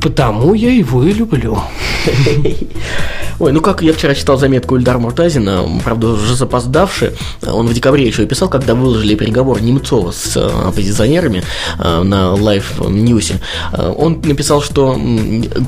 Потому 0.00 0.54
я 0.54 0.72
его 0.72 1.04
и 1.04 1.12
люблю. 1.12 1.60
Ой, 3.38 3.52
ну 3.52 3.60
как 3.60 3.82
я 3.82 3.92
вчера 3.92 4.14
читал 4.14 4.38
заметку 4.38 4.76
Ильдар 4.76 4.98
Муртазина, 4.98 5.64
правда, 5.84 6.08
уже 6.08 6.36
запоздавший, 6.36 7.10
он 7.46 7.66
в 7.66 7.74
декабре 7.74 8.06
еще 8.06 8.24
писал, 8.24 8.48
когда 8.48 8.74
выложили 8.74 9.14
переговор 9.22 9.62
Немцова 9.62 10.10
с 10.10 10.36
э, 10.36 10.40
оппозиционерами 10.40 11.44
э, 11.78 12.02
на 12.02 12.34
Live 12.34 12.78
News. 12.78 13.36
Э, 13.72 13.94
он 13.96 14.20
написал, 14.24 14.62
что 14.62 14.98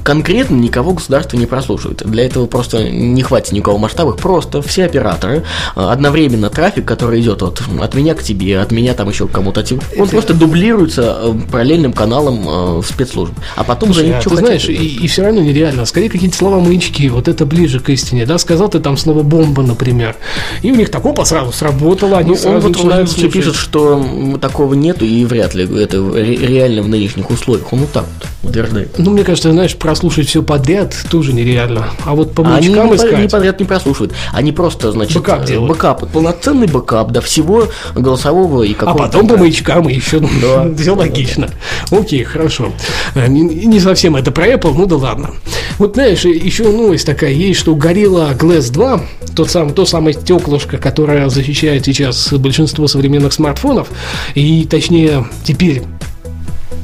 конкретно 0.03 0.57
никого 0.57 0.93
государство 0.93 1.37
не 1.37 1.47
прослушивает. 1.47 2.03
Для 2.05 2.27
этого 2.27 2.47
просто 2.47 2.89
не 2.91 3.23
хватит 3.23 3.53
никакого 3.53 3.79
масштаба, 3.79 4.13
просто 4.13 4.61
все 4.61 4.85
операторы 4.85 5.45
одновременно 5.75 6.51
трафик, 6.51 6.85
который 6.85 7.21
идет 7.21 7.43
вот 7.43 7.63
от 7.81 7.95
меня 7.95 8.15
к 8.15 8.23
тебе, 8.23 8.59
от 8.59 8.73
меня 8.73 8.95
там 8.95 9.09
еще 9.09 9.29
к 9.29 9.31
кому-то, 9.31 9.65
он 9.99 10.09
просто 10.09 10.35
дублируется 10.35 11.35
параллельным 11.51 11.93
каналом 11.93 12.81
в 12.81 12.85
спецслужб. 12.85 13.33
А 13.57 13.65
потом 13.65 13.93
Слушай, 13.93 14.09
за 14.09 14.19
а 14.19 14.21
ты 14.21 14.37
знаешь, 14.37 14.69
и, 14.69 14.73
и 14.73 15.07
все 15.07 15.23
равно 15.23 15.41
нереально. 15.41 15.85
Скорее 15.85 16.11
какие-то 16.11 16.37
слова 16.37 16.61
маячки, 16.61 17.09
вот 17.09 17.29
это 17.29 17.47
ближе 17.47 17.81
к 17.81 17.89
истине, 17.91 18.27
да, 18.27 18.39
сказал 18.39 18.69
ты 18.69 18.81
там 18.81 18.97
слово 18.97 19.23
бомба, 19.23 19.63
например, 19.63 20.17
и 20.63 20.73
у 20.73 20.75
них 20.75 20.91
такого 20.91 21.25
сразу 21.25 21.53
сработало, 21.53 22.19
они 22.19 22.31
ну, 22.31 22.37
сразу 22.37 22.57
он 22.57 22.63
вот 22.63 22.77
начинают 22.77 23.11
слушать. 23.11 23.44
Пишет, 23.45 23.61
что 23.61 24.39
такого 24.41 24.75
нету 24.75 25.05
и 25.05 25.25
вряд 25.25 25.55
ли 25.55 25.65
это 25.83 25.97
реально 26.17 26.83
в 26.83 26.89
нынешних 26.89 27.31
условиях, 27.31 27.73
он 27.73 27.81
вот 27.81 27.93
так 27.93 28.05
вот 28.43 28.51
утверждает. 28.51 28.99
Ну, 28.99 29.11
мне 29.11 29.25
кажется, 29.25 29.51
знаешь, 29.53 29.75
прослушать 29.77 30.29
все 30.29 30.43
подряд 30.43 30.95
тоже 31.11 31.33
нереально, 31.33 31.87
а 32.05 32.15
вот 32.15 32.35
по 32.35 32.43
маячкам 32.43 32.89
они 32.89 32.97
искать... 32.97 33.15
Они 33.15 33.29
подряд 33.29 33.61
не 33.61 33.67
прослушивают, 33.67 34.13
они 34.33 34.53
просто, 34.53 34.93
значит, 34.93 35.17
бэкап, 35.17 35.45
делают. 35.45 35.71
бэкап 35.71 36.11
полноценный 36.13 36.67
бэкап, 36.67 37.11
да, 37.11 37.21
всего 37.21 37.69
голосового 37.95 38.63
и 38.63 38.75
какого-то... 38.75 39.05
А 39.05 39.07
потом 39.07 39.29
по 39.29 39.37
маячкам 39.37 39.89
и 39.89 39.95
еще, 39.95 40.21
да, 40.21 40.69
все 40.79 40.95
логично. 40.95 41.49
Окей, 41.91 42.25
хорошо. 42.25 42.73
Э, 43.15 43.27
не, 43.29 43.81
совсем 43.81 44.17
это 44.17 44.31
про 44.31 44.49
Apple, 44.49 44.75
ну 44.77 44.87
да 44.87 44.97
ладно. 44.97 45.31
Вот 45.79 45.95
знаешь, 45.95 46.25
еще 46.25 46.65
новость 46.65 47.07
такая 47.07 47.33
есть, 47.33 47.61
что 47.61 47.75
Gorilla 47.75 48.37
Glass 48.37 48.71
2, 48.73 49.01
тот 49.35 49.51
самый, 49.51 49.73
то 49.73 49.85
самое 49.85 50.15
стеклышко, 50.15 50.79
которое 50.79 51.29
защищает 51.29 51.85
сейчас 51.85 52.33
большинство 52.33 52.87
современных 52.87 53.24
смартфонов, 53.33 53.89
и 54.35 54.67
точнее 54.67 55.27
теперь 55.45 55.83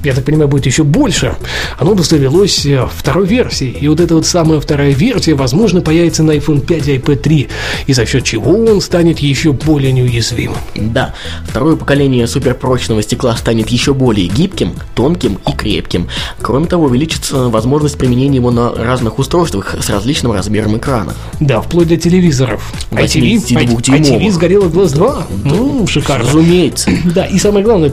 я 0.04 0.14
так 0.14 0.24
понимаю, 0.24 0.48
будет 0.48 0.66
еще 0.66 0.84
больше, 0.84 1.36
оно 1.78 1.94
доставилось 1.94 2.64
э, 2.66 2.86
второй 2.92 3.26
версии. 3.26 3.68
И 3.80 3.88
вот 3.88 4.00
эта 4.00 4.14
вот 4.14 4.26
самая 4.26 4.60
вторая 4.60 4.92
версия, 4.92 5.34
возможно, 5.34 5.80
появится 5.80 6.22
на 6.22 6.32
iPhone 6.32 6.60
5 6.60 6.88
и 6.88 6.96
iPad 6.96 7.16
3, 7.16 7.48
и 7.86 7.92
за 7.92 8.06
счет 8.06 8.24
чего 8.24 8.52
он 8.52 8.80
станет 8.80 9.18
еще 9.18 9.52
более 9.52 9.92
неуязвимым. 9.92 10.56
Да, 10.74 11.14
второе 11.46 11.76
поколение 11.76 12.26
суперпрочного 12.26 13.02
стекла 13.02 13.36
станет 13.36 13.68
еще 13.68 13.94
более 13.94 14.28
гибким, 14.28 14.74
тонким 14.94 15.38
и 15.46 15.52
крепким. 15.52 16.08
Кроме 16.40 16.66
того, 16.66 16.84
увеличится 16.84 17.48
возможность 17.48 17.98
применения 17.98 18.36
его 18.36 18.50
на 18.50 18.72
разных 18.72 19.18
устройствах 19.18 19.74
с 19.80 19.90
различным 19.90 20.32
размером 20.32 20.78
экрана. 20.78 21.14
Да, 21.40 21.60
вплоть 21.60 21.88
до 21.88 21.96
телевизоров. 21.96 22.72
ITV, 22.90 23.36
ITV 23.36 24.30
с 24.30 24.38
Gorilla 24.38 24.70
Glass 24.70 24.94
2. 24.94 25.26
Ну, 25.44 25.86
шикарно. 25.86 26.26
Разумеется. 26.26 26.90
Да, 27.14 27.24
и 27.24 27.38
самое 27.38 27.64
главное, 27.64 27.90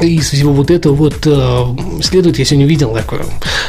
это 0.00 0.06
из 0.06 0.30
всего 0.30 0.52
вот 0.52 0.70
этого 0.70 0.94
вот 0.94 1.26
э, 1.26 2.02
следует, 2.02 2.38
я 2.38 2.44
сегодня 2.44 2.66
видел 2.66 2.94
такое, 2.94 3.24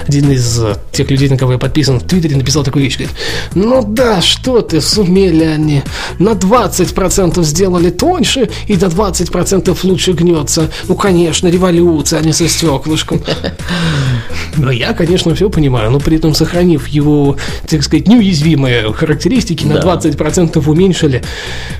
один 0.08 0.32
из 0.32 0.60
э, 0.64 0.76
тех 0.92 1.10
людей, 1.12 1.30
на 1.30 1.38
кого 1.38 1.54
я 1.54 1.58
подписан 1.58 2.00
в 2.00 2.04
Твиттере, 2.04 2.38
написал 2.38 2.64
такую 2.64 2.86
вещь, 2.86 2.98
говорит, 2.98 3.16
ну 3.54 3.84
да, 3.86 4.22
что 4.22 4.62
ты, 4.62 4.80
сумели 4.80 5.44
они, 5.44 5.84
на 6.20 6.32
20% 6.32 7.44
сделали 7.44 7.90
тоньше 7.90 8.50
и 8.68 8.76
до 8.76 8.88
20% 8.88 9.78
лучше 9.84 10.14
гнется. 10.14 10.70
Ну, 10.88 10.96
конечно, 10.96 11.48
революция, 11.48 12.20
а 12.20 12.24
не 12.24 12.32
со 12.32 12.48
стеклышком. 12.48 13.22
Но 14.58 14.72
я, 14.72 14.94
конечно, 14.94 15.34
все 15.36 15.50
понимаю, 15.50 15.92
но 15.92 16.00
при 16.00 16.18
этом 16.18 16.34
сохранив 16.34 16.88
его, 16.88 17.38
так 17.68 17.84
сказать, 17.84 18.08
неуязвимые 18.08 18.92
характеристики, 18.92 19.66
на 19.66 19.76
Да. 19.76 19.96
20% 19.96 20.70
уменьшили. 20.70 21.24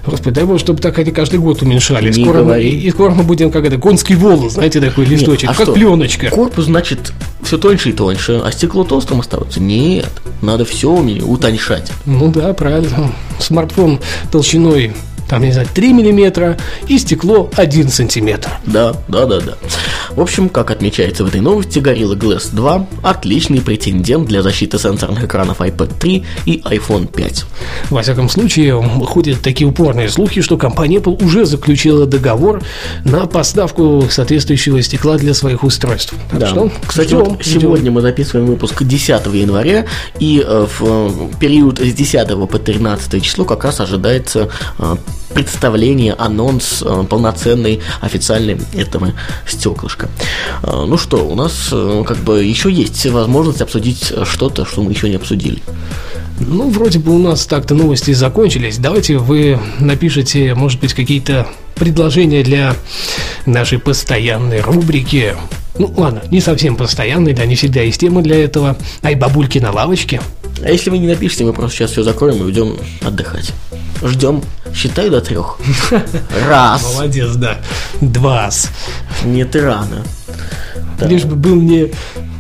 Господи, 0.06 0.36
дай 0.36 0.46
бог, 0.46 0.60
чтобы 0.60 0.80
так 0.82 0.98
они 0.98 1.12
каждый 1.12 1.40
год 1.40 1.62
уменьшали. 1.62 2.12
Не 2.12 2.24
Скоро 2.24 2.44
мы, 2.44 2.64
и 2.64 2.90
скоро 2.90 3.12
мы 3.12 3.24
будем 3.24 3.52
как 3.52 3.66
это, 3.66 3.78
конский 3.78 4.16
волос, 4.42 4.54
знаете, 4.54 4.82
такой 4.82 5.06
листочек, 5.06 5.50
а 5.50 5.54
как 5.54 5.64
что? 5.64 5.74
пленочка. 5.74 6.30
Корпус, 6.30 6.66
значит, 6.66 7.14
все 7.44 7.58
тоньше 7.58 7.90
и 7.90 7.94
тоньше, 7.94 8.42
а 8.44 8.52
стекло 8.52 8.84
толстым 8.84 9.20
остается? 9.20 9.60
Нет, 9.60 10.12
надо 10.42 10.66
все 10.66 10.92
утоньшать. 10.92 11.92
Ну 12.06 12.32
да, 12.32 12.54
правильно. 12.54 13.12
Смартфон 13.40 14.00
толщиной, 14.32 14.94
там, 15.32 15.44
не 15.44 15.54
знаю, 15.54 15.68
3 15.74 15.94
миллиметра 15.94 16.58
и 16.90 16.98
стекло 16.98 17.50
1 17.56 17.88
сантиметр. 17.88 18.50
Да, 18.66 18.94
да, 19.08 19.26
да, 19.26 19.40
да. 19.40 19.54
В 20.10 20.20
общем, 20.20 20.50
как 20.50 20.72
отмечается 20.72 21.24
в 21.24 21.30
этой 21.30 21.40
новости, 21.40 21.80
Gorilla 21.80 22.18
Glass 22.18 22.50
2– 22.54 22.88
отличный 23.02 23.62
претендент 23.62 24.28
для 24.28 24.42
защиты 24.42 24.78
сенсорных 24.78 25.24
экранов 25.24 25.62
iPad 25.62 25.98
3 25.98 26.26
и 26.46 26.62
iPhone 26.66 27.08
5. 27.08 27.46
Во 27.92 28.02
всяком 28.02 28.28
случае, 28.28 28.82
ходят 29.06 29.40
такие 29.42 29.70
упорные 29.70 30.10
слухи, 30.10 30.42
что 30.42 30.58
компания 30.58 30.98
Apple 30.98 31.24
уже 31.24 31.46
заключила 31.46 32.06
договор 32.06 32.62
на 33.06 33.26
поставку 33.26 34.04
соответствующего 34.10 34.82
стекла 34.82 35.18
для 35.18 35.34
своих 35.34 35.64
устройств. 35.64 36.14
Так 36.30 36.40
Да. 36.40 36.48
что 36.48 36.72
Кстати, 36.86 37.08
ждем, 37.08 37.24
вот 37.24 37.46
сегодня 37.46 37.90
мы 37.90 38.02
записываем 38.02 38.48
выпуск 38.48 38.84
10 38.84 39.28
января, 39.28 39.86
и 40.20 40.44
э, 40.46 40.68
в 40.78 40.82
э, 40.82 41.10
период 41.40 41.80
с 41.80 41.94
10 41.94 42.28
по 42.50 42.60
13 42.60 43.24
число 43.24 43.46
как 43.46 43.64
раз 43.64 43.80
ожидается 43.80 44.50
э, 44.78 44.96
представление, 45.34 46.14
анонс 46.14 46.84
э, 46.86 47.04
полноценный, 47.10 47.80
официальный 48.02 48.58
этого 48.74 49.14
стеклышка. 49.48 50.10
Э, 50.64 50.86
Ну 50.88 50.98
что, 50.98 51.18
у 51.28 51.36
нас 51.36 51.70
э, 51.72 52.04
как 52.08 52.18
бы 52.18 52.44
еще 52.44 52.72
есть 52.72 53.06
возможность 53.08 53.62
обсудить 53.62 54.14
что-то, 54.24 54.66
что 54.66 54.82
мы 54.82 54.92
еще 54.92 55.10
не 55.10 55.16
обсудили. 55.16 55.62
Ну, 56.40 56.70
вроде 56.70 57.00
бы 57.00 57.14
у 57.14 57.20
нас 57.20 57.46
так-то 57.46 57.76
новости 57.76 58.12
закончились. 58.12 58.78
Давайте 58.78 59.18
вы 59.18 59.60
напишите, 59.80 60.56
может 60.56 60.80
быть, 60.80 60.94
какие-то 60.94 61.48
предложения 61.76 62.44
для 62.44 62.76
нашей 63.46 63.80
постоянной 63.80 64.62
рубрики. 64.62 65.36
Ну, 65.78 65.94
ладно, 65.96 66.22
не 66.32 66.42
совсем 66.42 66.76
постоянной, 66.76 67.34
да, 67.34 67.46
не 67.46 67.56
всегда 67.56 67.82
есть 67.82 68.00
тема 68.00 68.22
для 68.22 68.44
этого. 68.44 68.76
Ай, 69.04 69.16
бабульки 69.16 69.60
на 69.60 69.72
лавочке. 69.72 70.22
А 70.64 70.70
если 70.70 70.90
вы 70.90 70.98
не 70.98 71.08
напишите, 71.08 71.44
мы 71.44 71.54
просто 71.54 71.78
сейчас 71.78 71.92
все 71.92 72.04
закроем 72.04 72.38
и 72.38 72.44
уйдем 72.44 72.78
отдыхать. 73.02 73.52
Ждем. 74.04 74.44
Считаю 74.74 75.12
до 75.12 75.22
трех. 75.22 75.58
Раз. 76.48 76.84
Молодец, 76.94 77.36
да. 77.36 77.58
Два. 78.00 78.50
Нет, 79.24 79.56
и 79.56 79.60
рано. 79.60 80.04
Лишь 81.02 81.26
бы 81.26 81.36
был 81.36 81.56
мне 81.56 81.92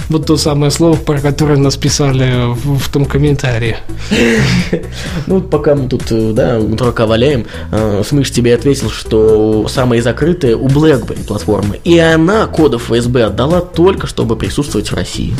вот 0.09 0.25
то 0.25 0.37
самое 0.37 0.71
слово, 0.71 0.95
про 0.95 1.19
которое 1.19 1.57
нас 1.57 1.77
писали 1.77 2.53
в, 2.53 2.79
в 2.79 2.89
том 2.89 3.05
комментарии. 3.05 3.77
Ну, 5.27 5.41
пока 5.41 5.75
мы 5.75 5.87
тут, 5.87 6.11
э, 6.11 6.31
да, 6.33 6.59
дурака 6.59 7.05
валяем, 7.05 7.45
э, 7.71 8.03
Смыш 8.05 8.31
тебе 8.31 8.55
ответил, 8.55 8.89
что 8.89 9.67
самые 9.67 10.01
закрытые 10.01 10.55
у 10.55 10.67
BlackBerry 10.67 11.25
платформы. 11.25 11.79
И 11.83 11.97
она 11.97 12.47
кодов 12.47 12.89
ФСБ 12.91 13.25
отдала 13.25 13.61
только, 13.61 14.07
чтобы 14.07 14.35
присутствовать 14.35 14.91
в 14.91 14.95
России. 14.95 15.35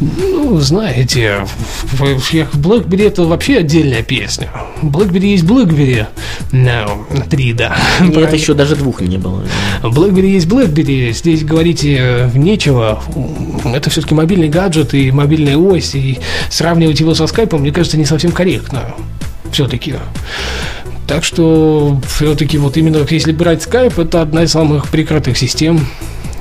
Ну, 0.00 0.60
знаете, 0.60 1.46
в, 1.82 2.02
BlackBerry 2.02 3.06
это 3.06 3.24
вообще 3.24 3.58
отдельная 3.58 4.02
песня. 4.02 4.50
BlackBerry 4.82 5.26
есть 5.26 5.44
BlackBerry. 5.44 6.06
No, 6.52 7.28
три, 7.28 7.52
да. 7.52 7.76
Нет, 8.00 8.32
еще 8.32 8.54
даже 8.54 8.76
двух 8.76 9.00
не 9.00 9.18
было. 9.18 9.42
BlackBerry 9.82 10.28
есть 10.28 10.46
BlackBerry, 10.46 11.12
здесь 11.12 11.44
говорить 11.44 11.84
э, 11.84 12.30
нечего. 12.34 13.02
Это 13.78 13.90
все-таки 13.90 14.12
мобильный 14.12 14.48
гаджет 14.48 14.92
и 14.92 15.12
мобильная 15.12 15.56
ось, 15.56 15.94
и 15.94 16.18
сравнивать 16.50 16.98
его 16.98 17.14
со 17.14 17.28
скайпом, 17.28 17.60
мне 17.60 17.70
кажется, 17.70 17.96
не 17.96 18.04
совсем 18.04 18.32
корректно. 18.32 18.96
Все-таки. 19.52 19.94
Так 21.06 21.22
что, 21.22 22.00
все-таки, 22.08 22.58
вот 22.58 22.76
именно 22.76 23.06
если 23.08 23.30
брать 23.30 23.62
скайп, 23.62 24.00
это 24.00 24.20
одна 24.20 24.42
из 24.42 24.50
самых 24.50 24.88
прекратных 24.88 25.38
систем, 25.38 25.86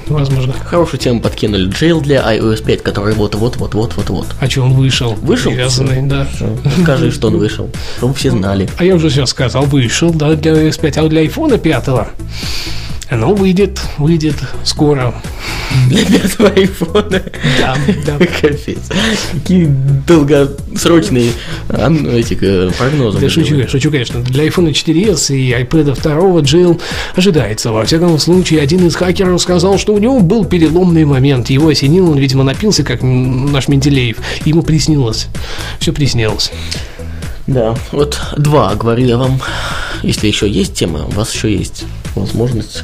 возможно. 0.07 0.53
Хорошую 0.65 0.99
тему 0.99 1.21
подкинули. 1.21 1.69
Jail 1.69 2.01
для 2.01 2.21
iOS 2.21 2.63
5, 2.65 2.81
который 2.81 3.13
вот-вот-вот-вот-вот-вот. 3.13 4.25
А 4.41 4.49
что 4.49 4.63
он 4.63 4.73
вышел? 4.73 5.13
Вышел? 5.21 5.51
Привязанный, 5.51 6.01
да. 6.01 6.25
Скажи, 6.81 7.11
что 7.11 7.27
он 7.27 7.37
вышел, 7.37 7.69
чтобы 7.97 8.15
все 8.15 8.31
знали. 8.31 8.67
А 8.79 8.83
я 8.83 8.95
уже 8.95 9.11
сейчас 9.11 9.29
сказал, 9.29 9.65
вышел, 9.65 10.09
да, 10.09 10.33
для 10.33 10.53
iOS 10.53 10.81
5, 10.81 10.97
а 10.97 11.07
для 11.07 11.23
iPhone 11.23 11.55
5 11.55 11.87
оно 13.09 13.33
выйдет, 13.33 13.79
выйдет 13.97 14.35
скоро. 14.63 15.13
Для 15.87 16.05
пятого 16.05 16.49
айфона. 16.49 17.23
Да, 17.59 17.77
да. 18.05 18.17
Капец. 18.41 18.89
Какие 19.31 19.65
долгосрочные 20.05 21.31
а, 21.69 21.89
ну, 21.89 22.09
эти 22.09 22.37
э, 22.41 22.69
прогнозы. 22.77 23.19
Да 23.19 23.29
шучу, 23.29 23.55
я 23.55 23.67
шучу, 23.67 23.91
конечно. 23.91 24.21
Для 24.21 24.45
iPhone 24.45 24.71
4s 24.71 25.35
и 25.35 25.51
iPad 25.51 26.01
2 26.01 26.41
Jail 26.41 26.81
ожидается. 27.15 27.71
Во 27.71 27.85
всяком 27.85 28.17
случае, 28.19 28.61
один 28.61 28.85
из 28.85 28.95
хакеров 28.95 29.41
сказал, 29.41 29.77
что 29.77 29.93
у 29.93 29.99
него 29.99 30.19
был 30.19 30.43
переломный 30.43 31.05
момент. 31.05 31.49
Его 31.49 31.69
осенило, 31.69 32.11
он, 32.11 32.17
видимо, 32.17 32.43
напился, 32.43 32.83
как 32.83 33.01
наш 33.03 33.69
Менделеев. 33.69 34.17
Ему 34.43 34.63
приснилось. 34.63 35.27
Все 35.79 35.93
приснилось. 35.93 36.51
Да, 37.45 37.73
вот 37.93 38.19
два, 38.35 38.75
говорю 38.75 39.05
я 39.05 39.17
вам. 39.17 39.39
Если 40.03 40.27
еще 40.27 40.49
есть 40.49 40.73
тема, 40.73 41.05
у 41.05 41.11
вас 41.11 41.33
еще 41.33 41.55
есть 41.55 41.85
возможность 42.19 42.83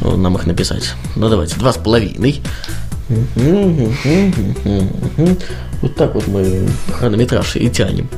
э, 0.00 0.16
нам 0.16 0.36
их 0.36 0.46
написать. 0.46 0.94
Ну 1.16 1.28
давайте, 1.28 1.56
два 1.56 1.72
с 1.72 1.76
половиной. 1.76 2.40
Вот 5.80 5.94
так 5.96 6.14
вот 6.14 6.28
мы 6.28 6.68
хронометраж 6.92 7.56
и 7.56 7.68
тянем. 7.68 8.08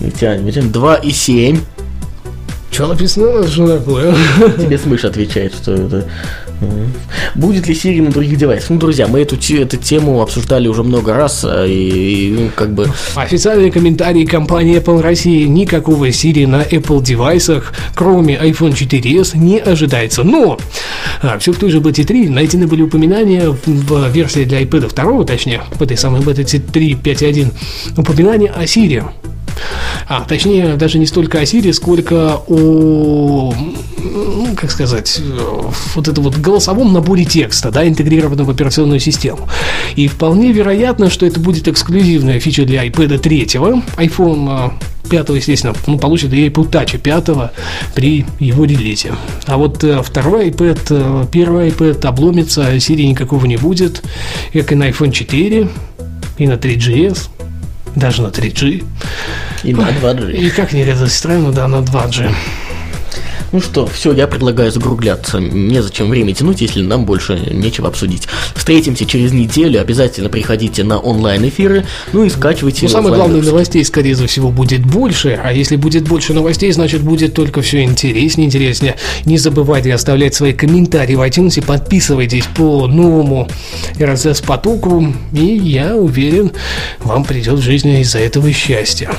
И 0.00 0.10
тянем, 0.10 0.48
и 0.48 0.52
тянем. 0.52 0.72
Два 0.72 0.96
и 0.96 1.10
семь. 1.10 1.60
Что 2.70 2.88
написано? 2.88 3.46
Что 3.46 3.78
такое? 3.78 4.14
Тебе 4.58 4.76
Смыш 4.78 5.04
отвечает, 5.04 5.54
что 5.54 5.74
это... 5.74 6.08
Будет 7.34 7.66
ли 7.66 7.74
Siri 7.74 8.00
на 8.00 8.10
других 8.10 8.38
девайсах? 8.38 8.70
Ну, 8.70 8.78
друзья, 8.78 9.06
мы 9.06 9.20
эту, 9.20 9.36
эту 9.54 9.76
тему 9.76 10.22
обсуждали 10.22 10.68
уже 10.68 10.82
много 10.82 11.14
раз, 11.14 11.44
а, 11.44 11.66
и, 11.66 11.72
и, 11.72 12.30
ну, 12.32 12.50
как 12.54 12.72
бы... 12.72 12.88
Официальный 13.16 13.70
комментарий 13.70 14.24
компании 14.24 14.78
Apple 14.78 15.00
России. 15.00 15.44
Никакого 15.46 16.08
Siri 16.08 16.46
на 16.46 16.62
Apple 16.62 17.02
девайсах, 17.02 17.72
кроме 17.94 18.36
iPhone 18.36 18.72
4s, 18.72 19.36
не 19.36 19.58
ожидается. 19.58 20.22
Но 20.22 20.58
все 21.38 21.52
в 21.52 21.58
той 21.58 21.70
же 21.70 21.80
BT 21.80 22.04
3 22.04 22.28
найдены 22.28 22.66
были 22.66 22.82
упоминания 22.82 23.50
в, 23.50 23.66
в 23.66 24.08
версии 24.10 24.44
для 24.44 24.62
iPad 24.62 24.94
2, 24.94 25.24
точнее, 25.24 25.62
в 25.72 25.82
этой 25.82 25.96
самой 25.96 26.20
BT 26.20 26.70
3 26.72 26.92
5.1, 26.92 27.52
упоминания 27.96 28.50
о 28.50 28.62
Siri. 28.64 29.04
А, 30.06 30.24
точнее, 30.28 30.74
даже 30.76 30.98
не 30.98 31.06
столько 31.06 31.38
о 31.38 31.42
Siri, 31.42 31.72
сколько 31.72 32.40
о, 32.46 33.54
ну, 34.04 34.54
как 34.54 34.70
сказать, 34.70 35.20
э, 35.20 35.70
вот 35.94 36.08
это 36.08 36.20
вот 36.20 36.36
голосовом 36.36 36.92
наборе 36.92 37.24
текста, 37.24 37.70
да, 37.70 37.86
интегрированном 37.86 38.46
в 38.46 38.50
операционную 38.50 39.00
систему. 39.00 39.48
И 39.96 40.08
вполне 40.08 40.52
вероятно, 40.52 41.10
что 41.10 41.26
это 41.26 41.40
будет 41.40 41.68
эксклюзивная 41.68 42.40
фича 42.40 42.64
для 42.64 42.86
iPad 42.86 43.18
3, 43.18 43.44
iPhone 43.44 44.70
э, 44.70 45.08
5, 45.08 45.28
естественно, 45.30 45.74
ну, 45.86 45.98
получит 45.98 46.32
и 46.32 46.48
Apple 46.48 46.70
Touch 46.70 46.98
5 46.98 47.52
при 47.94 48.24
его 48.38 48.64
релизе. 48.64 49.14
А 49.46 49.56
вот 49.56 49.82
э, 49.84 50.02
второй 50.02 50.50
iPad, 50.50 50.80
э, 50.90 51.26
первый 51.30 51.68
iPad 51.70 52.06
обломится, 52.06 52.74
Siri 52.76 53.06
никакого 53.06 53.46
не 53.46 53.56
будет, 53.56 54.02
как 54.52 54.72
и 54.72 54.74
на 54.74 54.88
iPhone 54.88 55.12
4, 55.12 55.68
и 56.38 56.46
на 56.46 56.54
3GS, 56.54 57.28
даже 57.94 58.22
на 58.22 58.28
3G. 58.28 58.84
И 59.62 59.72
на 59.72 59.88
2G. 59.90 60.36
И 60.36 60.50
как 60.50 60.72
не 60.72 60.80
это 60.80 61.06
странно, 61.06 61.52
да, 61.52 61.68
на 61.68 61.76
2G. 61.76 62.30
Ну 63.54 63.60
что, 63.60 63.86
все, 63.86 64.12
я 64.12 64.26
предлагаю 64.26 64.72
закругляться. 64.72 65.38
Незачем 65.38 66.10
время 66.10 66.34
тянуть, 66.34 66.60
если 66.60 66.82
нам 66.82 67.04
больше 67.04 67.38
нечего 67.52 67.86
обсудить. 67.86 68.26
Встретимся 68.56 69.06
через 69.06 69.30
неделю. 69.30 69.80
Обязательно 69.80 70.28
приходите 70.28 70.82
на 70.82 70.98
онлайн-эфиры. 70.98 71.86
Ну 72.12 72.24
и 72.24 72.30
скачивайте 72.30 72.86
Но 72.86 72.88
самое 72.88 73.14
главное, 73.14 73.40
новостей, 73.42 73.84
скорее 73.84 74.16
всего, 74.16 74.50
будет 74.50 74.84
больше. 74.84 75.38
А 75.40 75.52
если 75.52 75.76
будет 75.76 76.08
больше 76.08 76.34
новостей, 76.34 76.72
значит, 76.72 77.02
будет 77.02 77.34
только 77.34 77.62
все 77.62 77.84
интереснее, 77.84 78.48
интереснее. 78.48 78.96
Не 79.24 79.38
забывайте 79.38 79.94
оставлять 79.94 80.34
свои 80.34 80.52
комментарии 80.52 81.14
в 81.14 81.20
iTunes, 81.20 81.64
подписывайтесь 81.64 82.46
по 82.56 82.88
новому 82.88 83.48
RSS-потоку, 84.00 85.14
и 85.32 85.44
я 85.44 85.94
уверен, 85.94 86.50
вам 87.04 87.22
придет 87.22 87.60
в 87.60 87.62
жизни 87.62 88.00
из-за 88.00 88.18
этого 88.18 88.52
счастье. 88.52 89.10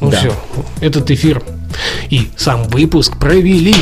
Ну 0.00 0.10
Да. 0.10 0.16
все, 0.16 0.34
этот 0.80 1.12
эфир 1.12 1.44
и 2.10 2.28
сам 2.36 2.64
выпуск 2.64 3.18
провели 3.18 3.74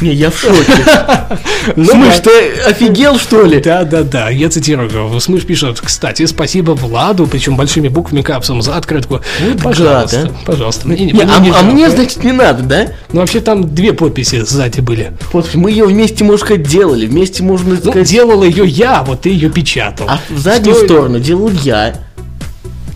Не, 0.00 0.12
я 0.12 0.30
в 0.30 0.38
шоке. 0.38 0.72
Ну 1.76 1.84
Смыш, 1.84 2.18
ты 2.18 2.50
офигел, 2.66 3.18
что 3.18 3.44
ли? 3.44 3.60
Да, 3.60 3.84
да, 3.84 4.02
да, 4.02 4.28
я 4.30 4.50
цитирую. 4.50 5.20
Смыш 5.20 5.44
пишет, 5.44 5.80
кстати, 5.80 6.26
спасибо 6.26 6.72
Владу, 6.72 7.26
причем 7.26 7.56
большими 7.56 7.88
буквами 7.88 8.22
капсом 8.22 8.62
за 8.62 8.76
открытку. 8.76 9.20
пожалуйста, 9.62 10.30
а. 10.30 10.44
пожалуйста. 10.46 10.88
Не, 10.88 11.12
а, 11.22 11.38
мне 11.38 11.52
а 11.52 11.62
мне, 11.62 11.88
значит, 11.90 12.24
не 12.24 12.32
надо, 12.32 12.62
да? 12.64 12.88
Ну, 13.12 13.20
вообще 13.20 13.40
там 13.40 13.74
две 13.74 13.92
подписи 13.92 14.40
сзади 14.40 14.80
были. 14.80 15.12
Вот 15.32 15.54
мы 15.54 15.70
ее 15.70 15.86
вместе, 15.86 16.24
можно 16.24 16.44
сказать, 16.46 16.66
делали. 16.66 17.06
Вместе 17.06 17.42
можно 17.42 17.74
Ну, 17.74 17.80
сказать. 17.80 18.08
делала 18.08 18.44
ее 18.44 18.66
я, 18.66 19.02
вот 19.02 19.22
ты 19.22 19.28
ее 19.30 19.50
печатал. 19.50 20.06
А 20.08 20.20
в 20.28 20.38
заднюю 20.38 20.76
сторону 20.76 21.20
делал 21.20 21.50
я. 21.62 21.94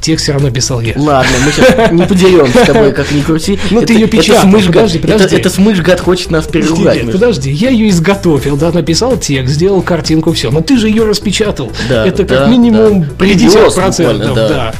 Текст 0.01 0.25
все 0.25 0.33
равно 0.33 0.51
писал 0.51 0.81
я. 0.81 0.93
Ладно, 0.97 1.33
мы 1.45 1.53
сейчас 1.53 1.91
не 1.91 2.03
подеремся 2.05 2.63
с 2.63 2.67
тобой, 2.67 2.93
как 2.93 3.11
ни 3.13 3.21
крути. 3.21 3.59
Ну, 3.71 3.83
ты 3.83 3.95
её 3.95 4.07
печатал, 4.07 4.43
смыш, 4.43 4.67
подожди, 4.67 4.99
гад- 4.99 5.11
подожди. 5.13 5.25
Это, 5.27 5.37
это 5.37 5.51
смыш, 5.51 5.81
гад, 5.81 6.01
хочет 6.01 6.31
нас 6.31 6.47
переругать. 6.47 7.11
Подожди, 7.11 7.51
я 7.51 7.71
ее 7.71 7.89
изготовил, 7.89 8.57
да, 8.57 8.73
написал 8.73 9.17
текст, 9.17 9.55
сделал 9.55 9.83
картинку, 9.83 10.33
все. 10.33 10.51
Но 10.51 10.61
ты 10.61 10.79
же 10.79 10.89
ее 10.89 11.05
распечатал. 11.05 11.73
Да, 11.89 12.07
Это 12.07 12.25
как 12.25 12.49
минимум 12.49 13.03
да. 13.03 13.09
Привез 13.19 13.55
50%. 13.55 13.89
буквально, 13.99 14.35
да. 14.35 14.49
да. 14.49 14.75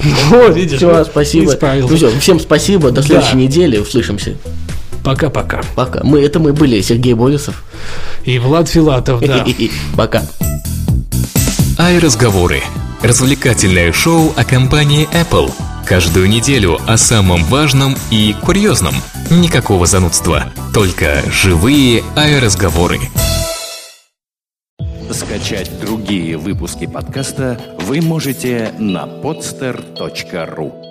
Вот, 0.28 0.54
видишь. 0.54 0.78
Все, 0.78 1.04
спасибо. 1.04 1.56
Ну 1.80 1.88
все, 1.88 2.10
всем 2.20 2.38
спасибо. 2.38 2.90
До 2.90 3.02
следующей 3.02 3.36
недели. 3.36 3.78
Услышимся. 3.78 4.34
Пока-пока. 5.02 5.62
Пока. 5.74 6.00
Мы, 6.04 6.20
это 6.20 6.38
мы 6.38 6.52
были, 6.52 6.80
Сергей 6.82 7.14
Болесов. 7.14 7.64
И 8.24 8.38
Влад 8.38 8.68
Филатов, 8.68 9.20
да. 9.26 9.44
Пока. 9.96 10.22
iRazговоры– 11.78 12.60
развлекательное 13.02 13.92
шоу 13.92 14.32
о 14.36 14.44
компании 14.44 15.08
Apple. 15.12 15.52
Каждую 15.84 16.28
неделю 16.28 16.78
о 16.86 16.96
самом 16.96 17.44
важном 17.44 17.96
и 18.10 18.34
курьезном. 18.42 18.94
Никакого 19.30 19.86
занудства, 19.86 20.52
только 20.74 21.22
живые 21.30 22.02
iRazговоры. 22.16 22.98
Скачать 25.10 25.80
другие 25.80 26.36
выпуски 26.36 26.86
подкаста 26.86 27.58
вы 27.80 28.00
можете 28.00 28.72
на 28.78 29.06
podster.ru 29.06 30.87